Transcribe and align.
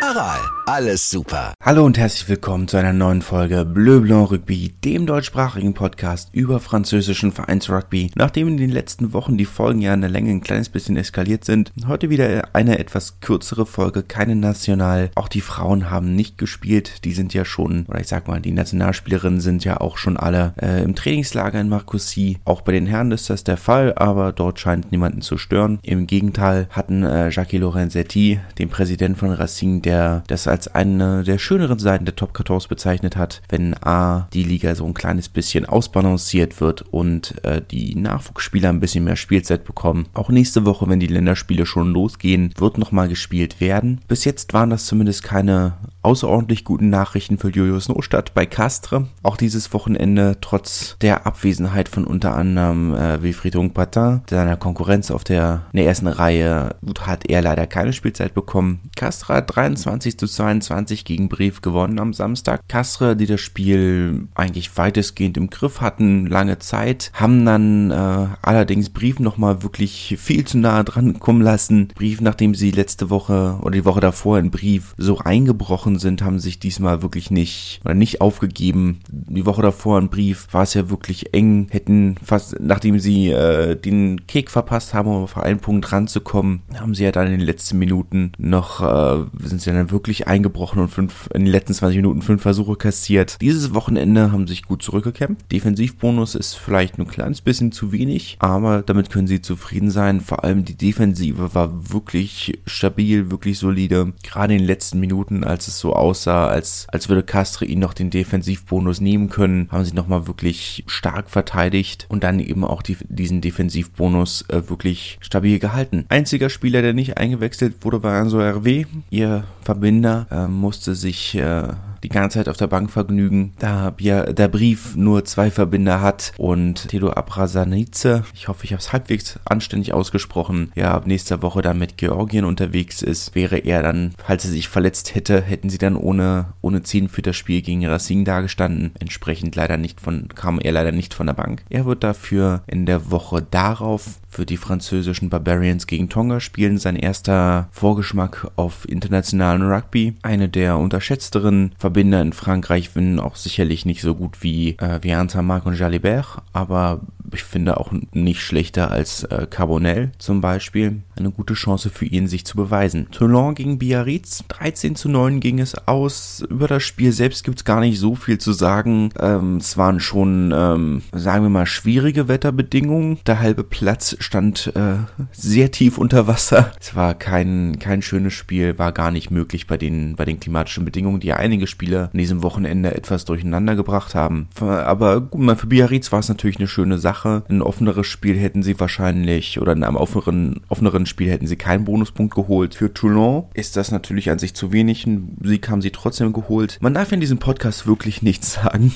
Aral, 0.00 0.38
alles 0.66 1.10
super. 1.10 1.54
Hallo 1.60 1.84
und 1.84 1.98
herzlich 1.98 2.28
willkommen 2.28 2.68
zu 2.68 2.76
einer 2.76 2.92
neuen 2.92 3.20
Folge 3.20 3.64
Bleu 3.64 4.00
Blanc 4.00 4.30
Rugby, 4.30 4.72
dem 4.84 5.06
deutschsprachigen 5.06 5.74
Podcast 5.74 6.28
über 6.32 6.60
französischen 6.60 7.32
Vereinsrugby. 7.32 8.12
Nachdem 8.14 8.46
in 8.46 8.56
den 8.58 8.70
letzten 8.70 9.12
Wochen 9.12 9.36
die 9.36 9.44
Folgen 9.44 9.80
ja 9.80 9.92
in 9.92 10.00
der 10.00 10.08
Länge 10.08 10.30
ein 10.30 10.40
kleines 10.40 10.68
bisschen 10.68 10.96
eskaliert 10.96 11.44
sind, 11.44 11.72
heute 11.88 12.10
wieder 12.10 12.48
eine 12.52 12.78
etwas 12.78 13.18
kürzere 13.20 13.66
Folge, 13.66 14.04
keine 14.04 14.36
National. 14.36 15.10
Auch 15.16 15.26
die 15.26 15.40
Frauen 15.40 15.90
haben 15.90 16.14
nicht 16.14 16.38
gespielt, 16.38 17.04
die 17.04 17.12
sind 17.12 17.34
ja 17.34 17.44
schon, 17.44 17.84
oder 17.88 18.00
ich 18.00 18.08
sag 18.08 18.28
mal, 18.28 18.40
die 18.40 18.52
Nationalspielerinnen 18.52 19.40
sind 19.40 19.64
ja 19.64 19.80
auch 19.80 19.98
schon 19.98 20.16
alle 20.16 20.54
äh, 20.62 20.84
im 20.84 20.94
Trainingslager 20.94 21.60
in 21.60 21.68
Marcoussis. 21.68 22.36
Auch 22.44 22.60
bei 22.60 22.70
den 22.70 22.86
Herren 22.86 23.10
ist 23.10 23.30
das 23.30 23.42
der 23.42 23.56
Fall, 23.56 23.94
aber 23.96 24.32
dort 24.32 24.60
scheint 24.60 24.92
niemanden 24.92 25.22
zu 25.22 25.38
stören. 25.38 25.80
Im 25.82 26.06
Gegenteil 26.06 26.68
hatten 26.70 27.02
äh, 27.02 27.30
Jacques 27.30 27.60
Lorenzetti, 27.60 28.38
den 28.58 28.68
Präsident 28.68 29.18
von 29.18 29.32
Racing, 29.32 29.82
der 29.88 30.22
das 30.26 30.46
als 30.46 30.68
eine 30.68 31.22
der 31.22 31.38
schöneren 31.38 31.78
Seiten 31.78 32.04
der 32.04 32.14
Top 32.14 32.36
14 32.36 32.68
bezeichnet 32.68 33.16
hat, 33.16 33.40
wenn 33.48 33.74
A, 33.82 34.28
die 34.34 34.42
Liga 34.42 34.74
so 34.74 34.84
ein 34.84 34.92
kleines 34.92 35.30
bisschen 35.30 35.64
ausbalanciert 35.64 36.60
wird 36.60 36.82
und 36.82 37.42
äh, 37.42 37.62
die 37.62 37.94
Nachwuchsspieler 37.94 38.68
ein 38.68 38.80
bisschen 38.80 39.04
mehr 39.04 39.16
Spielzeit 39.16 39.64
bekommen. 39.64 40.06
Auch 40.12 40.28
nächste 40.28 40.66
Woche, 40.66 40.86
wenn 40.88 41.00
die 41.00 41.06
Länderspiele 41.06 41.64
schon 41.64 41.92
losgehen, 41.92 42.52
wird 42.58 42.76
nochmal 42.76 43.08
gespielt 43.08 43.62
werden. 43.62 44.00
Bis 44.08 44.26
jetzt 44.26 44.52
waren 44.52 44.68
das 44.68 44.84
zumindest 44.84 45.22
keine 45.22 45.78
außerordentlich 46.02 46.64
guten 46.64 46.90
Nachrichten 46.90 47.38
für 47.38 47.50
Julius 47.50 47.88
Nostadt 47.88 48.34
bei 48.34 48.46
Castre. 48.46 49.08
Auch 49.22 49.36
dieses 49.36 49.72
Wochenende, 49.72 50.38
trotz 50.40 50.96
der 51.00 51.26
Abwesenheit 51.26 51.88
von 51.88 52.04
unter 52.04 52.34
anderem 52.34 52.94
äh, 52.94 53.22
Wilfried 53.22 53.58
Patin, 53.74 54.22
seiner 54.28 54.56
Konkurrenz 54.56 55.10
auf 55.10 55.24
der, 55.24 55.62
der 55.72 55.86
ersten 55.86 56.06
Reihe, 56.06 56.76
hat 57.00 57.28
er 57.28 57.42
leider 57.42 57.66
keine 57.66 57.92
Spielzeit 57.92 58.34
bekommen. 58.34 58.80
Castre 58.96 59.34
hat 59.34 59.54
23 59.56 60.18
zu 60.18 60.26
22 60.26 61.04
gegen 61.04 61.28
Brief 61.28 61.60
gewonnen 61.60 61.98
am 61.98 62.12
Samstag. 62.12 62.60
Castre, 62.68 63.16
die 63.16 63.26
das 63.26 63.40
Spiel 63.40 64.28
eigentlich 64.34 64.76
weitestgehend 64.76 65.36
im 65.36 65.50
Griff 65.50 65.80
hatten, 65.80 66.26
lange 66.26 66.58
Zeit, 66.58 67.10
haben 67.14 67.44
dann 67.44 67.90
äh, 67.90 68.26
allerdings 68.42 68.90
Brief 68.90 69.18
nochmal 69.20 69.62
wirklich 69.62 70.16
viel 70.18 70.44
zu 70.44 70.58
nahe 70.58 70.84
dran 70.84 71.18
kommen 71.18 71.42
lassen. 71.42 71.88
Brief, 71.94 72.20
nachdem 72.20 72.54
sie 72.54 72.70
letzte 72.70 73.10
Woche 73.10 73.58
oder 73.60 73.72
die 73.72 73.84
Woche 73.84 74.00
davor 74.00 74.38
in 74.38 74.50
Brief 74.50 74.94
so 74.96 75.18
eingebrochen 75.18 75.87
sind, 75.96 76.22
haben 76.22 76.38
sich 76.38 76.58
diesmal 76.58 77.02
wirklich 77.02 77.30
nicht 77.30 77.80
oder 77.84 77.94
nicht 77.94 78.20
aufgegeben. 78.20 79.00
Die 79.08 79.46
Woche 79.46 79.62
davor 79.62 79.98
im 79.98 80.08
Brief 80.08 80.48
war 80.52 80.64
es 80.64 80.74
ja 80.74 80.90
wirklich 80.90 81.32
eng, 81.34 81.68
hätten 81.70 82.16
fast, 82.22 82.60
nachdem 82.60 82.98
sie 82.98 83.30
äh, 83.30 83.76
den 83.76 84.26
Kick 84.26 84.50
verpasst 84.50 84.94
haben, 84.94 85.08
um 85.08 85.22
auf 85.22 85.36
einen 85.36 85.60
Punkt 85.60 85.90
ranzukommen, 85.92 86.62
haben 86.78 86.94
sie 86.94 87.04
ja 87.04 87.12
dann 87.12 87.26
in 87.26 87.32
den 87.32 87.46
letzten 87.46 87.78
Minuten 87.78 88.32
noch, 88.38 88.80
äh, 88.80 89.24
sind 89.42 89.62
sie 89.62 89.70
dann 89.70 89.90
wirklich 89.90 90.26
eingebrochen 90.26 90.82
und 90.82 90.88
fünf, 90.88 91.28
in 91.34 91.44
den 91.44 91.52
letzten 91.52 91.74
20 91.74 91.96
Minuten 91.96 92.22
fünf 92.22 92.42
Versuche 92.42 92.76
kassiert. 92.76 93.40
Dieses 93.40 93.74
Wochenende 93.74 94.32
haben 94.32 94.46
sich 94.46 94.64
gut 94.64 94.82
zurückgekämpft. 94.82 95.50
Defensivbonus 95.52 96.34
ist 96.34 96.54
vielleicht 96.54 96.98
ein 96.98 97.06
kleines 97.06 97.40
bisschen 97.40 97.72
zu 97.72 97.92
wenig, 97.92 98.36
aber 98.40 98.82
damit 98.82 99.10
können 99.10 99.26
sie 99.26 99.40
zufrieden 99.40 99.90
sein. 99.90 100.20
Vor 100.20 100.44
allem 100.44 100.64
die 100.64 100.76
Defensive 100.76 101.54
war 101.54 101.92
wirklich 101.92 102.58
stabil, 102.66 103.30
wirklich 103.30 103.58
solide. 103.58 104.12
Gerade 104.22 104.54
in 104.54 104.60
den 104.60 104.66
letzten 104.66 105.00
Minuten, 105.00 105.44
als 105.44 105.68
es 105.68 105.77
so 105.78 105.94
aussah, 105.94 106.46
als, 106.48 106.86
als 106.88 107.08
würde 107.08 107.22
Castre 107.22 107.64
ihnen 107.64 107.80
noch 107.80 107.94
den 107.94 108.10
Defensivbonus 108.10 109.00
nehmen 109.00 109.28
können, 109.28 109.68
haben 109.70 109.84
sie 109.84 109.94
nochmal 109.94 110.26
wirklich 110.26 110.84
stark 110.86 111.30
verteidigt 111.30 112.06
und 112.08 112.24
dann 112.24 112.40
eben 112.40 112.64
auch 112.64 112.82
die, 112.82 112.96
diesen 113.08 113.40
Defensivbonus 113.40 114.42
äh, 114.48 114.68
wirklich 114.68 115.18
stabil 115.20 115.58
gehalten. 115.58 116.04
Einziger 116.08 116.50
Spieler, 116.50 116.82
der 116.82 116.94
nicht 116.94 117.18
eingewechselt 117.18 117.76
wurde, 117.84 118.02
war 118.02 118.20
Anso 118.20 118.40
RW. 118.40 118.86
Ihr 119.10 119.44
Verbinder 119.62 120.26
äh, 120.30 120.46
musste 120.46 120.94
sich 120.94 121.34
äh, 121.34 121.68
die 122.02 122.08
ganze 122.08 122.38
Zeit 122.38 122.48
auf 122.48 122.56
der 122.56 122.66
Bank 122.66 122.90
vergnügen, 122.90 123.54
da 123.58 123.90
der 123.90 124.48
Brief 124.48 124.96
nur 124.96 125.24
zwei 125.24 125.50
Verbinder 125.50 126.00
hat 126.00 126.32
und 126.36 126.88
Tedo 126.88 127.10
Abrazanice, 127.10 128.22
ich 128.34 128.48
hoffe, 128.48 128.64
ich 128.64 128.72
habe 128.72 128.80
es 128.80 128.92
halbwegs 128.92 129.38
anständig 129.44 129.92
ausgesprochen, 129.92 130.72
ja, 130.74 130.92
ab 130.92 131.06
nächster 131.06 131.42
Woche 131.42 131.62
dann 131.62 131.78
mit 131.78 131.96
Georgien 131.96 132.44
unterwegs 132.44 133.02
ist, 133.02 133.34
wäre 133.34 133.58
er 133.58 133.82
dann, 133.82 134.12
falls 134.24 134.44
er 134.44 134.50
sich 134.50 134.68
verletzt 134.68 135.14
hätte, 135.14 135.40
hätten 135.42 135.70
sie 135.70 135.78
dann 135.78 135.96
ohne, 135.96 136.52
ohne 136.60 136.82
10 136.82 137.08
für 137.08 137.22
das 137.22 137.36
Spiel 137.36 137.62
gegen 137.62 137.86
Racing 137.86 138.24
dagestanden. 138.24 138.92
Entsprechend 138.98 139.56
leider 139.56 139.76
nicht 139.76 140.00
von, 140.00 140.28
kam 140.28 140.58
er 140.58 140.72
leider 140.72 140.92
nicht 140.92 141.14
von 141.14 141.26
der 141.26 141.34
Bank. 141.34 141.64
Er 141.68 141.86
wird 141.86 142.04
dafür 142.04 142.62
in 142.66 142.86
der 142.86 143.10
Woche 143.10 143.42
darauf 143.42 144.18
für 144.28 144.46
die 144.46 144.56
französischen 144.56 145.30
Barbarians 145.30 145.86
gegen 145.86 146.08
Tonga 146.08 146.40
spielen. 146.40 146.78
Sein 146.78 146.96
erster 146.96 147.68
Vorgeschmack 147.72 148.50
auf 148.56 148.88
internationalen 148.88 149.62
Rugby. 149.62 150.14
Eine 150.22 150.48
der 150.48 150.76
unterschätzteren 150.78 151.72
Verbinder 151.78 152.20
in 152.20 152.32
Frankreich, 152.32 152.94
wenn 152.94 153.18
auch 153.18 153.36
sicherlich 153.36 153.86
nicht 153.86 154.02
so 154.02 154.14
gut 154.14 154.42
wie, 154.42 154.76
äh, 154.78 154.98
wie 155.02 155.12
Antamark 155.12 155.66
und 155.66 155.78
Jalibert, 155.78 156.42
aber 156.52 157.00
ich 157.32 157.44
finde 157.44 157.78
auch 157.78 157.92
nicht 158.12 158.42
schlechter 158.42 158.90
als 158.90 159.24
äh, 159.24 159.46
Carbonell 159.48 160.12
zum 160.18 160.40
Beispiel. 160.40 161.02
Eine 161.16 161.30
gute 161.30 161.54
Chance 161.54 161.90
für 161.90 162.04
ihn, 162.04 162.28
sich 162.28 162.44
zu 162.44 162.56
beweisen. 162.56 163.08
Toulon 163.10 163.54
gegen 163.54 163.78
Biarritz, 163.78 164.44
13 164.48 164.96
zu 164.96 165.08
9 165.08 165.40
ging 165.40 165.60
es 165.60 165.76
aus. 165.86 166.44
Über 166.48 166.68
das 166.68 166.82
Spiel 166.82 167.12
selbst 167.12 167.44
gibt 167.44 167.58
es 167.58 167.64
gar 167.64 167.80
nicht 167.80 167.98
so 167.98 168.14
viel 168.14 168.38
zu 168.38 168.52
sagen. 168.52 169.10
Ähm, 169.18 169.56
es 169.56 169.76
waren 169.76 170.00
schon, 170.00 170.52
ähm, 170.54 171.02
sagen 171.12 171.44
wir 171.44 171.50
mal, 171.50 171.66
schwierige 171.66 172.28
Wetterbedingungen. 172.28 173.18
Der 173.26 173.40
halbe 173.40 173.64
Platz 173.64 174.16
stand 174.20 174.72
äh, 174.74 174.96
sehr 175.32 175.70
tief 175.70 175.98
unter 175.98 176.26
Wasser. 176.26 176.72
Es 176.80 176.94
war 176.94 177.14
kein, 177.14 177.78
kein 177.78 178.02
schönes 178.02 178.34
Spiel, 178.34 178.78
war 178.78 178.92
gar 178.92 179.10
nicht 179.10 179.30
möglich 179.30 179.66
bei 179.66 179.76
den, 179.76 180.16
bei 180.16 180.24
den 180.24 180.40
klimatischen 180.40 180.84
Bedingungen, 180.84 181.20
die 181.20 181.32
einige 181.32 181.66
Spieler 181.66 182.10
an 182.12 182.18
diesem 182.18 182.42
Wochenende 182.42 182.94
etwas 182.94 183.24
durcheinander 183.24 183.76
gebracht 183.76 184.14
haben. 184.14 184.48
Aber 184.60 185.20
gut, 185.20 185.58
für 185.58 185.66
Biarritz 185.66 186.12
war 186.12 186.20
es 186.20 186.28
natürlich 186.28 186.58
eine 186.58 186.68
schöne 186.68 186.98
Sache. 186.98 187.17
Sache. 187.18 187.42
Ein 187.48 187.62
offeneres 187.62 188.06
Spiel 188.06 188.38
hätten 188.38 188.62
sie 188.62 188.78
wahrscheinlich, 188.78 189.60
oder 189.60 189.72
in 189.72 189.82
einem 189.82 189.96
offeneren, 189.96 190.60
offeneren 190.68 191.06
Spiel 191.06 191.30
hätten 191.30 191.46
sie 191.46 191.56
keinen 191.56 191.84
Bonuspunkt 191.84 192.34
geholt. 192.34 192.74
Für 192.74 192.92
Toulon 192.92 193.46
ist 193.54 193.76
das 193.76 193.90
natürlich 193.90 194.30
an 194.30 194.38
sich 194.38 194.54
zu 194.54 194.72
wenig. 194.72 195.06
Ein 195.06 195.36
Sieg 195.42 195.68
haben 195.68 195.82
sie 195.82 195.90
trotzdem 195.90 196.32
geholt. 196.32 196.78
Man 196.80 196.94
darf 196.94 197.12
in 197.12 197.20
diesem 197.20 197.38
Podcast 197.38 197.86
wirklich 197.86 198.22
nichts 198.22 198.52
sagen. 198.62 198.94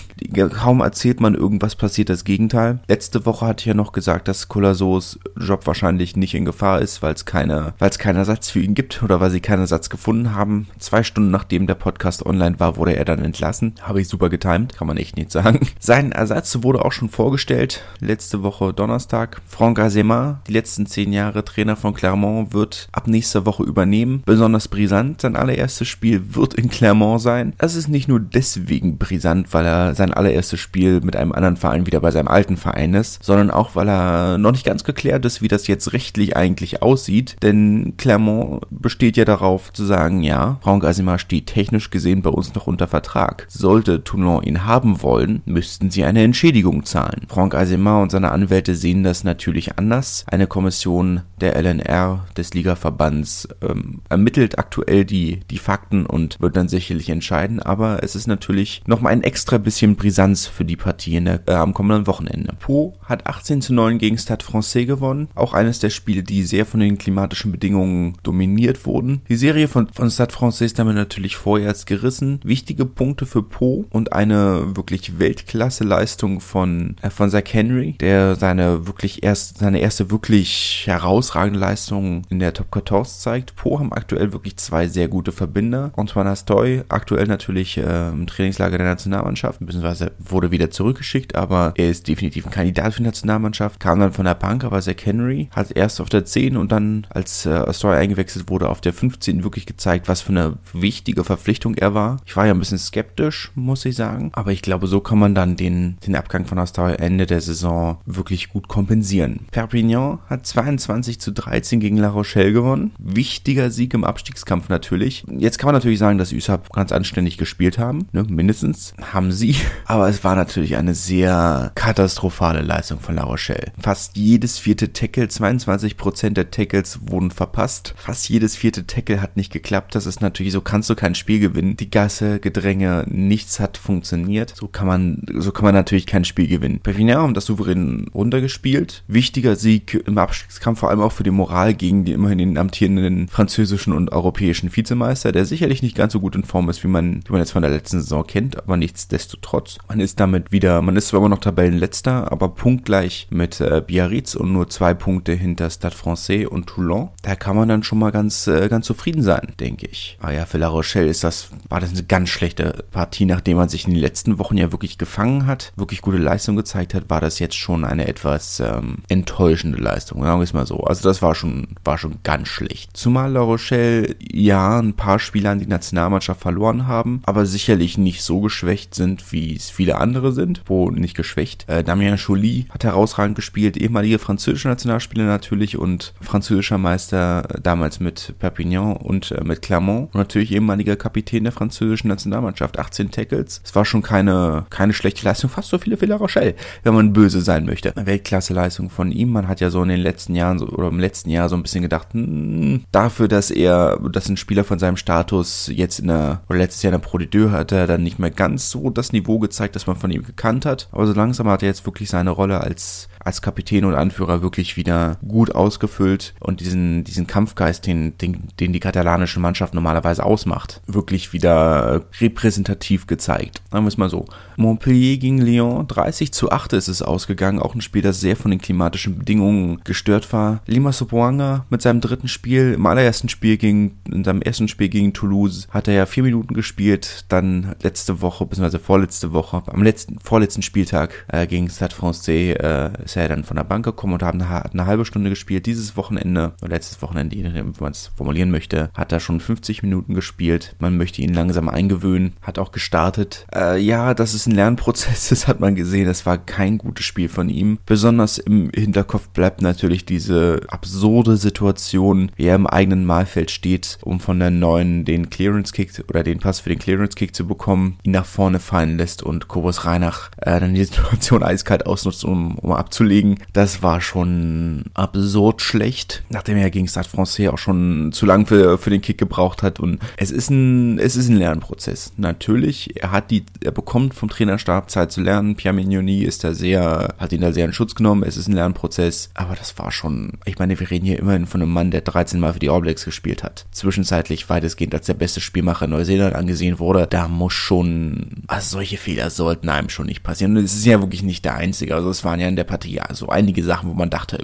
Kaum 0.53 0.81
erzählt 0.81 1.21
man 1.21 1.35
irgendwas, 1.35 1.75
passiert 1.75 2.09
das 2.09 2.25
Gegenteil. 2.25 2.81
Letzte 2.89 3.27
Woche 3.27 3.47
hatte 3.47 3.63
ich 3.63 3.67
ja 3.67 3.75
noch 3.75 3.93
gesagt, 3.93 4.29
dass 4.29 4.49
Colasos 4.49 5.19
Job 5.37 5.67
wahrscheinlich 5.67 6.17
nicht 6.17 6.35
in 6.35 6.45
Gefahr 6.45 6.81
ist, 6.81 7.03
weil 7.03 7.15
es 7.15 7.25
keine, 7.25 7.75
keinen 7.99 8.17
Ersatz 8.17 8.51
für 8.51 8.61
ihn 8.61 8.75
gibt 8.75 9.03
oder 9.03 9.21
weil 9.21 9.31
sie 9.31 9.41
keinen 9.41 9.61
Ersatz 9.61 9.91
gefunden 9.91 10.35
haben. 10.35 10.69
Zwei 10.79 11.03
Stunden 11.03 11.31
nachdem 11.31 11.67
der 11.67 11.75
Podcast 11.75 12.25
online 12.25 12.61
war, 12.61 12.77
wurde 12.77 12.97
er 12.97 13.05
dann 13.05 13.25
entlassen. 13.25 13.75
Habe 13.83 14.01
ich 14.01 14.09
super 14.09 14.29
getimt, 14.29 14.77
kann 14.77 14.87
man 14.87 14.97
echt 14.97 15.17
nicht 15.17 15.33
sagen. 15.33 15.61
Sein 15.79 16.13
Ersatz 16.13 16.63
wurde 16.63 16.85
auch 16.85 16.93
schon 16.93 17.09
vorgestellt 17.09 17.83
letzte 18.13 18.43
Woche 18.43 18.75
Donnerstag. 18.75 19.41
Franck 19.47 19.79
Azema, 19.79 20.43
die 20.47 20.53
letzten 20.53 20.85
zehn 20.85 21.15
Jahre 21.15 21.47
Trainer 21.47 21.77
von 21.77 21.95
Clermont, 21.95 22.53
wird 22.53 22.89
ab 22.93 23.07
nächster 23.07 23.47
Woche 23.47 23.63
übernehmen. 23.63 24.23
Besonders 24.27 24.69
brisant, 24.69 25.23
sein 25.23 25.35
allererstes 25.35 25.89
Spiel 25.89 26.35
wird 26.35 26.53
in 26.53 26.69
Clermont 26.69 27.23
sein. 27.23 27.55
Es 27.57 27.75
ist 27.75 27.89
nicht 27.89 28.09
nur 28.09 28.21
deswegen 28.21 28.99
brisant, 28.99 29.55
weil 29.55 29.65
er 29.65 29.95
sein 29.95 30.13
allererstes 30.13 30.61
Spiel 30.61 31.01
mit 31.01 31.17
einem 31.17 31.33
anderen 31.33 31.57
Verein 31.57 31.87
wieder 31.87 32.01
bei 32.01 32.11
seinem 32.11 32.29
alten 32.29 32.59
Verein 32.59 32.93
ist, 32.93 33.25
sondern 33.25 33.51
auch, 33.51 33.77
weil 33.77 33.89
er 33.89 34.37
noch 34.37 34.53
nicht 34.53 34.67
ganz 34.67 34.85
geklärt 34.85 35.25
ist, 35.25 35.41
wie 35.41 35.49
das 35.49 35.67
jetzt 35.67 35.95
rechtlich 35.95 36.37
eigentlich 36.37 36.83
aussieht. 36.83 37.37
Denn 37.43 37.95
Clermont 37.97 38.67
besteht 38.69 39.17
ja 39.17 39.25
darauf 39.25 39.73
zu 39.73 39.87
sagen, 39.87 40.23
ja, 40.23 40.59
Franck 40.61 40.85
Azema 40.85 41.19
steht 41.19 41.47
technisch 41.47 41.89
gesehen 41.89 42.21
bei 42.21 42.31
uns 42.31 42.55
noch 42.55 42.67
unter 42.67 42.89
Vertrag. 42.89 43.47
Sollte 43.49 44.05
Toulon 44.05 44.43
ihn 44.43 44.67
haben 44.67 45.01
wollen, 45.01 45.41
müssten 45.47 45.91
sie 45.91 46.05
eine 46.05 46.23
Entschädigung 46.23 46.85
zahlen. 46.85 47.23
Franck 47.29 47.55
Azema 47.55 48.02
und 48.03 48.11
seine 48.11 48.33
Anwälte 48.33 48.75
sehen 48.75 49.03
das 49.03 49.25
natürlich 49.25 49.79
anders. 49.79 50.25
Eine 50.29 50.47
Kommission 50.47 51.23
der 51.41 51.57
LNR, 51.57 52.27
des 52.37 52.55
Ligaverbands, 52.55 53.49
ähm, 53.63 54.01
ermittelt 54.09 54.59
aktuell 54.59 55.05
die, 55.05 55.41
die 55.51 55.59
Fakten 55.59 56.07
und 56.07 56.41
wird 56.41 56.57
dann 56.57 56.69
sicherlich 56.69 57.09
entscheiden. 57.09 57.61
Aber 57.61 58.03
es 58.03 58.15
ist 58.15 58.27
natürlich 58.27 58.83
nochmal 58.87 59.13
ein 59.13 59.23
extra 59.23 59.59
bisschen 59.59 59.97
Brisanz 59.97 60.47
für 60.47 60.65
die 60.65 60.77
Partie 60.77 61.21
der, 61.21 61.41
äh, 61.47 61.53
am 61.55 61.75
kommenden 61.75 62.07
Wochenende. 62.07 62.55
Po 62.59 62.95
hat 63.05 63.27
18 63.27 63.63
zu 63.63 63.75
9 63.75 63.99
gegen 63.99 64.19
Stade 64.19 64.45
Francais 64.45 64.87
gewonnen. 64.87 65.29
Auch 65.35 65.55
eines 65.55 65.79
der 65.79 65.91
Spiele, 65.91 66.23
die 66.23 66.43
sehr 66.45 66.67
von 66.67 66.81
den 66.81 66.99
klimatischen 66.99 67.53
Bedingungen 67.53 68.17
dominiert 68.23 68.87
wurden. 68.87 69.23
Die 69.29 69.37
Serie 69.37 69.69
von, 69.69 69.89
von 69.89 70.11
Stade 70.11 70.33
Francais 70.33 70.67
ist 70.67 70.79
damit 70.79 70.95
natürlich 70.95 71.37
vorerst 71.37 71.87
gerissen. 71.87 72.41
Wichtige 72.45 72.85
Punkte 72.85 73.27
für 73.27 73.43
Po 73.43 73.85
und 73.91 74.13
eine 74.13 74.77
wirklich 74.77 75.19
Weltklasse-Leistung 75.19 76.41
von, 76.41 76.97
äh, 77.03 77.11
von 77.11 77.31
Zach 77.31 77.43
Henry, 77.53 77.92
Der 78.01 78.37
seine 78.37 78.87
wirklich 78.87 79.23
erst, 79.23 79.59
seine 79.59 79.81
erste 79.81 80.11
wirklich 80.11 80.85
herausragende 80.87 81.59
Leistung 81.59 82.23
in 82.29 82.39
der 82.39 82.55
Top 82.55 82.69
14 82.73 83.05
zeigt. 83.05 83.57
Po 83.57 83.79
haben 83.79 83.93
aktuell 83.93 84.33
wirklich 84.33 84.57
zwei 84.57 84.89
sehr 84.89 85.09
gute 85.09 85.33
Verbinder. 85.33 85.93
Antoine 85.97 86.31
Astoy, 86.31 86.83
aktuell 86.89 87.27
natürlich 87.27 87.79
äh, 87.79 88.09
im 88.09 88.27
Trainingslager 88.27 88.79
der 88.79 88.87
Nationalmannschaft, 88.87 89.61
beziehungsweise 89.61 90.13
wurde 90.19 90.51
wieder 90.51 90.71
zurückgeschickt, 90.71 91.35
aber 91.35 91.73
er 91.77 91.91
ist 91.91 92.09
definitiv 92.09 92.47
ein 92.47 92.53
Kandidat 92.53 92.95
für 92.95 93.01
die 93.01 93.07
Nationalmannschaft. 93.07 93.81
Kam 93.81 94.01
dann 94.01 94.13
von 94.13 94.25
der 94.25 94.35
Bank, 94.35 94.65
aber 94.65 94.81
Zach 94.81 94.97
Henry 95.05 95.49
hat 95.55 95.71
erst 95.73 96.01
auf 96.01 96.09
der 96.09 96.25
10 96.25 96.57
und 96.57 96.73
dann, 96.73 97.07
als 97.11 97.47
äh, 97.47 97.51
Astoy 97.51 97.97
eingewechselt 97.97 98.49
wurde, 98.49 98.69
auf 98.69 98.81
der 98.81 98.93
15 98.93 99.45
wirklich 99.45 99.67
gezeigt, 99.67 100.09
was 100.09 100.21
für 100.21 100.31
eine 100.31 100.59
wichtige 100.73 101.25
Verpflichtung 101.25 101.75
er 101.75 101.95
war. 101.95 102.19
Ich 102.27 102.37
war 102.37 102.47
ja 102.47 102.53
ein 102.53 102.59
bisschen 102.59 102.79
skeptisch, 102.79 103.51
muss 103.55 103.85
ich 103.85 103.97
sagen, 103.97 104.31
aber 104.35 104.53
ich 104.53 104.63
glaube, 104.63 104.87
so 104.87 105.01
kann 105.01 105.19
man 105.19 105.35
dann 105.35 105.57
den, 105.57 105.99
den 106.07 106.17
Abgang 106.17 106.47
von 106.47 106.59
Astoy 106.59 106.95
Ende 106.95 107.27
der 107.27 107.41
Saison 107.41 107.82
wirklich 108.07 108.49
gut 108.49 108.69
kompensieren. 108.69 109.47
Perpignan 109.51 110.19
hat 110.27 110.47
22 110.47 111.21
zu 111.21 111.33
13 111.33 111.81
gegen 111.81 111.97
La 111.97 112.09
Rochelle 112.09 112.53
gewonnen. 112.53 112.93
Wichtiger 112.99 113.71
Sieg 113.71 113.95
im 113.95 114.05
Abstiegskampf 114.05 114.69
natürlich. 114.69 115.25
Jetzt 115.29 115.59
kann 115.59 115.69
man 115.69 115.75
natürlich 115.75 115.99
sagen, 115.99 116.19
dass 116.19 116.33
USAP 116.33 116.71
ganz 116.73 116.93
anständig 116.93 117.39
gespielt 117.39 117.79
haben, 117.79 118.07
ne? 118.13 118.25
mindestens 118.29 118.95
haben 119.13 119.33
sie. 119.33 119.57
Aber 119.87 120.09
es 120.09 120.25
war 120.25 120.35
natürlich 120.35 120.77
eine 120.77 120.95
sehr 120.95 121.73
katastrophale 121.75 122.63
Leistung 122.63 123.01
von 123.01 123.15
La 123.15 123.25
Rochelle. 123.25 123.73
Fast 123.79 124.17
jedes 124.17 124.59
vierte 124.59 124.93
Tackle, 124.93 125.27
22% 125.27 126.31
der 126.31 126.51
Tackles 126.51 127.01
wurden 127.03 127.31
verpasst. 127.31 127.95
Fast 127.97 128.29
jedes 128.29 128.57
vierte 128.57 128.87
Tackle 128.87 129.21
hat 129.21 129.37
nicht 129.37 129.53
geklappt. 129.53 129.95
Das 129.95 130.07
ist 130.07 130.21
natürlich 130.21 130.53
so, 130.53 130.61
kannst 130.61 130.91
du 130.91 130.95
kein 130.95 131.15
Spiel 131.15 131.41
gewinnen. 131.41 131.77
Die 131.77 131.91
Gasse, 131.91 132.41
Gedränge, 132.41 133.05
nichts 133.09 133.61
hat 133.61 133.77
funktioniert. 133.77 134.55
So 134.57 134.69
kann 134.69 134.87
man, 134.87 135.23
so 135.39 135.53
kann 135.53 135.65
man 135.65 135.75
natürlich 135.75 136.07
kein 136.07 136.25
Spiel 136.25 136.49
gewinnen. 136.49 136.81
Perpignan 136.81 137.19
haben 137.19 137.35
das 137.35 137.47
souverän 137.63 138.07
runtergespielt. 138.15 139.03
Wichtiger 139.07 139.57
Sieg 139.57 140.03
im 140.07 140.19
Abstiegskampf, 140.19 140.81
vor 140.81 140.91
allem 140.91 141.01
auch 141.01 141.13
für 141.13 141.23
die 141.23 141.31
Moral 141.31 141.75
gegen 141.75 142.05
die 142.05 142.13
immerhin 142.13 142.39
den 142.39 142.59
amtierenden 142.59 143.29
französischen 143.29 143.93
und 143.93 144.13
europäischen 144.13 144.75
Vizemeister, 144.75 145.33
der 145.33 145.45
sicherlich 145.45 145.83
nicht 145.83 145.97
ganz 145.97 146.13
so 146.13 146.21
gut 146.21 146.35
in 146.35 146.45
Form 146.45 146.69
ist, 146.69 146.83
wie 146.85 146.89
man, 146.89 147.23
wie 147.27 147.33
man 147.33 147.41
jetzt 147.41 147.53
von 147.53 147.63
der 147.63 147.71
letzten 147.71 148.01
Saison 148.01 148.27
kennt, 148.27 148.59
aber 148.59 148.77
nichtsdestotrotz. 148.77 149.79
Man 149.89 150.01
ist 150.01 150.21
damit 150.21 150.53
wieder, 150.53 150.83
man 150.83 150.97
ist 150.97 151.09
zwar 151.09 151.21
immer 151.21 151.29
noch 151.29 151.39
Tabellenletzter, 151.39 152.31
aber 152.31 152.49
punktgleich 152.51 153.29
mit 153.31 153.61
äh, 153.61 153.83
Biarritz 153.87 154.35
und 154.35 154.53
nur 154.53 154.69
zwei 154.69 154.95
Punkte 154.95 155.33
hinter 155.33 155.71
Stade 155.71 155.95
Francais 155.95 156.47
und 156.47 156.67
Toulon. 156.67 157.11
Da 157.23 157.37
kann 157.37 157.57
man 157.57 157.69
dann 157.69 157.83
schon 157.83 157.99
mal 157.99 158.11
ganz, 158.11 158.47
äh, 158.47 158.69
ganz 158.69 158.87
zufrieden 158.87 159.23
sein, 159.23 159.53
denke 159.61 159.87
ich. 159.87 160.19
Ah 160.21 160.33
ja, 160.33 160.47
für 160.47 160.59
La 160.59 160.69
Rochelle 160.69 161.09
ist 161.09 161.25
das, 161.25 161.51
war 161.69 161.81
das 161.81 161.91
eine 161.91 162.03
ganz 162.03 162.29
schlechte 162.29 162.85
Partie, 162.91 163.27
nachdem 163.27 163.57
man 163.57 163.69
sich 163.69 163.87
in 163.87 163.93
den 163.93 164.01
letzten 164.01 164.39
Wochen 164.39 164.57
ja 164.57 164.73
wirklich 164.73 164.99
gefangen 164.99 165.47
hat, 165.47 165.73
wirklich 165.77 166.03
gute 166.03 166.19
Leistung 166.19 166.57
gezeigt 166.57 166.95
hat, 166.95 167.11
war 167.11 167.21
das 167.21 167.39
jetzt 167.39 167.52
schon 167.55 167.85
eine 167.85 168.07
etwas 168.07 168.61
ähm, 168.61 168.99
enttäuschende 169.09 169.79
Leistung, 169.79 170.23
sagen 170.23 170.41
wir 170.41 170.45
es 170.45 170.53
mal 170.53 170.67
so. 170.67 170.81
Also 170.81 171.09
das 171.09 171.23
war 171.23 171.35
schon, 171.35 171.69
war 171.85 171.99
schon 171.99 172.17
ganz 172.23 172.49
schlecht. 172.49 172.97
Zumal 172.97 173.33
La 173.33 173.41
Rochelle 173.41 174.15
ja 174.21 174.79
ein 174.79 174.95
paar 174.95 175.19
Spieler 175.19 175.51
an 175.51 175.59
die 175.59 175.67
Nationalmannschaft 175.67 176.41
verloren 176.41 176.87
haben, 176.87 177.23
aber 177.25 177.47
sicherlich 177.47 177.99
nicht 177.99 178.23
so 178.23 178.41
geschwächt 178.41 178.95
sind, 178.95 179.33
wie 179.33 179.55
es 179.55 179.71
viele 179.71 179.99
andere 179.99 180.33
sind, 180.33 180.63
wo 180.67 180.91
nicht 180.91 181.17
geschwächt. 181.17 181.69
Äh, 181.69 181.85
Damien 181.85 182.17
Joly 182.17 182.67
hat 182.71 182.85
herausragend 182.85 183.37
gespielt, 183.37 183.77
ehemalige 183.77 184.19
französische 184.19 184.69
Nationalspieler 184.69 185.25
natürlich 185.25 185.77
und 185.77 186.15
französischer 186.21 186.79
Meister 186.79 187.45
äh, 187.51 187.61
damals 187.61 188.01
mit 188.01 188.35
Perpignan 188.39 188.97
und 188.97 189.33
äh, 189.33 189.45
mit 189.45 189.63
Clermont 189.63 190.15
und 190.15 190.19
natürlich 190.19 190.53
ehemaliger 190.53 190.97
Kapitän 190.97 191.45
der 191.45 191.53
französischen 191.53 192.09
Nationalmannschaft, 192.09 192.79
18 192.79 193.11
Tackles. 193.11 193.61
Es 193.65 193.75
war 193.75 193.85
schon 193.85 194.03
keine, 194.03 194.67
keine 194.71 194.93
schlechte 194.93 195.25
Leistung, 195.25 195.51
fast 195.51 195.69
so 195.69 195.79
viele 195.79 196.01
wie 196.01 196.07
La 196.07 196.17
Rochelle, 196.17 196.55
wenn 196.83 196.95
man 196.95 197.13
böse 197.13 197.42
sein 197.43 197.65
möchte. 197.65 197.93
Weltklasse-Leistung 197.95 198.91
von 198.91 199.13
ihm. 199.13 199.31
Man 199.31 199.49
hat 199.49 199.61
ja 199.61 199.71
so 199.71 199.83
in 199.83 199.89
den 199.89 200.01
letzten 200.01 200.35
Jahren 200.35 200.59
so, 200.59 200.67
oder 200.67 200.89
im 200.89 201.01
letzten 201.01 201.31
Jahr 201.31 201.49
so 201.49 201.57
ein 201.57 201.63
bisschen 201.63 201.83
gedacht, 201.83 202.09
hm, 202.13 202.85
dafür, 202.93 203.29
dass 203.29 203.51
er, 203.51 203.99
dass 204.11 204.29
ein 204.29 204.37
Spieler 204.37 204.65
von 204.65 204.79
seinem 204.79 204.97
Status 204.97 205.71
jetzt 205.73 206.01
in 206.01 206.09
der, 206.09 206.43
oder 206.49 206.59
letztes 206.59 206.83
Jahr 206.83 206.93
in 206.93 207.01
der 207.01 207.07
Pro 207.07 207.19
hat 207.51 207.73
er 207.73 207.87
dann 207.87 208.03
nicht 208.03 208.19
mehr 208.19 208.31
ganz 208.31 208.71
so 208.71 208.91
das 208.91 209.13
Niveau 209.13 209.39
gezeigt, 209.39 209.77
das 209.77 209.87
man 209.87 209.97
von 209.97 210.11
ihm 210.11 210.25
gekannt 210.25 210.67
hat. 210.67 210.89
Aber 210.93 211.07
so 211.07 211.13
langsam 211.13 211.49
hat 211.49 211.63
er 211.63 211.69
jetzt 211.69 211.87
wirklich 211.87 212.11
seine 212.11 212.31
Rolle 212.31 212.61
als 212.61 213.09
als 213.25 213.43
Kapitän 213.43 213.85
und 213.85 213.95
Anführer 213.95 214.43
wirklich 214.43 214.77
wieder 214.77 215.19
gut 215.27 215.55
ausgefüllt 215.55 216.35
und 216.41 216.61
diesen, 216.61 217.05
diesen 217.05 217.27
Kampfgeist, 217.27 217.87
den, 217.87 218.17
den, 218.19 218.49
den 218.61 218.73
die 218.73 218.81
katalanische 218.81 219.41
Mannschaft 219.41 219.75
normalerweise 219.75 220.25
ausmacht, 220.25 220.81
wirklich 220.87 221.33
wieder 221.33 222.03
repräsentativ 222.21 223.07
gezeigt. 223.07 223.63
Sagen 223.71 223.85
wir 223.85 223.89
es 223.89 223.97
mal 223.97 224.11
so. 224.11 224.27
Montpellier 224.57 225.17
gegen 225.17 225.41
Lyon, 225.41 225.87
30 225.87 226.33
zu 226.33 226.51
8 226.51 226.73
ist 226.75 226.89
es 226.89 227.03
ausgegangen. 227.03 227.61
Auch 227.61 227.75
ein 227.75 227.81
Spiel, 227.81 228.03
das 228.03 228.21
sehr 228.21 228.37
von 228.37 228.51
den 228.51 228.61
klimatischen 228.61 229.19
Bedingungen 229.19 229.81
gestört 229.85 230.33
war. 230.33 230.61
Lima 230.67 230.93
Sopoanga 230.93 231.67
mit 231.71 231.83
seinem 231.83 232.01
dritten 232.01 232.29
Spiel, 232.29 232.75
im 232.75 232.87
allerersten 232.87 233.29
Spiel 233.29 233.57
gegen, 233.57 233.99
in 234.11 234.25
seinem 234.25 234.43
ersten 234.43 234.69
Spiel 234.69 234.89
gegen 234.89 235.13
Toulouse, 235.13 235.69
hat 235.71 235.89
er 235.89 235.95
ja 235.95 236.07
vier 236.07 236.23
Minuten 236.23 236.55
gespielt. 236.55 237.25
Dann 237.29 237.75
letzte 237.83 238.21
Woche, 238.21 238.47
beziehungsweise 238.47 238.79
vorletzte 238.79 239.33
Woche, 239.33 239.63
am 239.67 239.83
letzten, 239.83 240.19
vorletzten 240.21 240.63
Spieltag 240.63 241.25
äh, 241.29 241.47
gegen 241.47 241.69
Stade 241.69 241.95
Francais 241.95 242.55
äh, 242.55 242.91
ist 243.13 243.17
er 243.17 243.29
dann 243.29 243.45
von 243.45 243.57
der 243.57 243.65
Bank 243.65 243.85
gekommen 243.85 244.15
und 244.15 244.23
haben 244.23 244.41
eine, 244.41 244.65
eine 244.65 244.87
halbe 244.87 245.05
Stunde 245.05 245.29
gespielt. 245.29 245.67
Dieses 245.67 245.97
Wochenende, 245.97 246.55
oder 246.63 246.71
letztes 246.71 247.03
Wochenende, 247.03 247.37
wie 247.37 247.43
man 247.81 247.93
es 247.93 248.11
formulieren 248.17 248.51
möchte, 248.51 248.91
hat 248.95 249.13
er 249.13 249.21
schon 249.21 249.39
50 249.39 249.83
Minuten 249.83 250.15
gespielt. 250.15 250.75
Man 250.79 250.97
möchte 250.97 251.21
ihn 251.21 251.35
langsam 251.35 251.69
eingewöhnen, 251.69 252.33
hat 252.41 252.59
auch 252.59 252.73
gestartet. 252.73 253.47
Äh, 253.55 253.79
ja, 253.81 254.15
das 254.15 254.33
ist 254.33 254.47
ein 254.47 254.55
Lernprozess, 254.55 255.29
das 255.31 255.47
hat 255.47 255.61
man 255.61 255.75
gesehen. 255.75 256.07
Das 256.07 256.25
war 256.25 256.39
kein 256.39 256.79
gutes 256.79 257.05
Spiel 257.05 257.29
von 257.29 257.51
ihm. 257.51 257.79
Besonders 257.85 258.39
im 258.39 258.71
Hinterkopf 258.75 259.29
bleibt 259.29 259.61
natürlich 259.61 260.07
diese 260.07 260.61
absurde 260.69 261.37
Situation, 261.37 262.33
wie 262.37 262.47
er 262.47 262.57
im 262.57 262.67
eigenen 262.67 263.05
Mahlfeld 263.05 263.51
steht, 263.51 263.99
um 264.03 264.21
von 264.21 264.39
der 264.39 264.51
neuen 264.51 265.05
den 265.05 265.29
Clearance-Kick 265.29 266.05
oder 266.09 266.23
den 266.23 266.39
Pass 266.39 266.61
für 266.61 266.71
den 266.71 266.79
Clearance-Kick 266.79 267.35
zu 267.37 267.47
bekommen, 267.47 267.99
ihn 268.05 268.13
nach 268.13 268.25
vorne 268.25 268.59
fallen 268.59 268.97
lässt 268.97 269.23
und 269.23 269.49
Kobus 269.49 269.85
Reinach 269.85 270.31
äh, 270.39 270.59
dann 270.59 270.75
die 270.75 270.85
Situation 270.85 271.43
eiskalt 271.43 271.85
ausnutzt, 271.85 272.25
um, 272.25 272.59
um 272.59 272.73
abzulegen. 273.03 273.39
Das 273.53 273.83
war 273.83 274.01
schon 274.01 274.85
absurd 274.95 275.61
schlecht, 275.61 276.23
nachdem 276.31 276.57
er 276.57 276.71
gegen 276.71 276.87
Stade 276.87 277.09
Francais 277.09 277.49
auch 277.49 277.59
schon 277.59 278.13
zu 278.13 278.27
lang 278.27 278.47
für, 278.47 278.79
für 278.79 278.91
den 278.91 279.03
Kick 279.03 279.19
gebraucht 279.19 279.63
hat 279.63 279.81
und 279.81 279.99
es 280.17 280.31
ist 280.31 280.51
ein, 280.51 280.99
es 280.99 281.17
ist 281.17 281.29
ein 281.29 281.37
Lernprozess. 281.37 282.13
Natürlich, 282.17 283.03
er 283.03 283.11
hat 283.11 283.31
die, 283.31 283.45
er 283.63 283.73
bekommt 283.73 284.15
vom 284.15 284.29
Trainerstab 284.29 284.91
Zeit 284.91 285.11
zu 285.11 285.21
lernen. 285.21 285.57
Pierre 285.57 285.75
Mignoni 285.75 286.23
ist 286.23 286.45
da 286.45 286.55
sehr, 286.55 287.15
hat 287.19 287.33
ihn 287.33 287.41
da 287.41 287.53
sehr 287.53 287.65
in 287.65 287.73
Schutz 287.73 287.95
genommen. 287.95 288.23
Es 288.23 288.37
ist 288.37 288.49
ein 288.49 288.55
Lernprozess. 288.55 289.31
Aber 289.35 289.55
das 289.55 289.77
war 289.79 289.91
schon, 289.91 290.35
ich 290.45 290.59
meine, 290.59 290.79
wir 290.79 290.91
reden 290.91 291.07
hier 291.07 291.19
immerhin 291.19 291.47
von 291.47 291.61
einem 291.61 291.73
Mann, 291.73 291.91
der 291.91 292.03
13 292.03 292.39
Mal 292.39 292.53
für 292.53 292.59
die 292.59 292.71
All 292.71 292.81
Blacks 292.81 293.05
gespielt 293.05 293.43
hat. 293.43 293.67
Zwischenzeitlich 293.73 294.49
weitestgehend 294.49 294.95
als 294.95 295.07
der 295.07 295.15
beste 295.15 295.41
Spielmacher 295.41 295.87
in 295.87 295.91
Neuseeland 295.91 296.35
angesehen 296.35 296.79
wurde. 296.79 297.07
Da 297.09 297.29
muss 297.29 297.53
schon, 297.53 298.45
also 298.47 298.77
solche 298.77 298.97
Fehler 298.97 299.31
sollten 299.31 299.69
einem 299.69 299.89
schon 299.89 300.07
nicht 300.07 300.23
passieren. 300.23 300.57
Und 300.57 300.65
es 300.65 300.75
ist 300.75 300.87
ja 300.87 301.01
wirklich 301.01 301.23
nicht 301.23 301.45
der 301.45 301.57
einzige. 301.57 301.95
Also 301.95 302.11
es 302.11 302.25
waren 302.25 302.41
ja 302.41 302.49
in 302.49 302.57
der 302.57 302.65
Partie 302.65 302.92
so 303.13 303.29
einige 303.29 303.63
Sachen, 303.65 303.91
wo 303.91 303.95
man 303.95 304.11
dachte, 304.11 304.39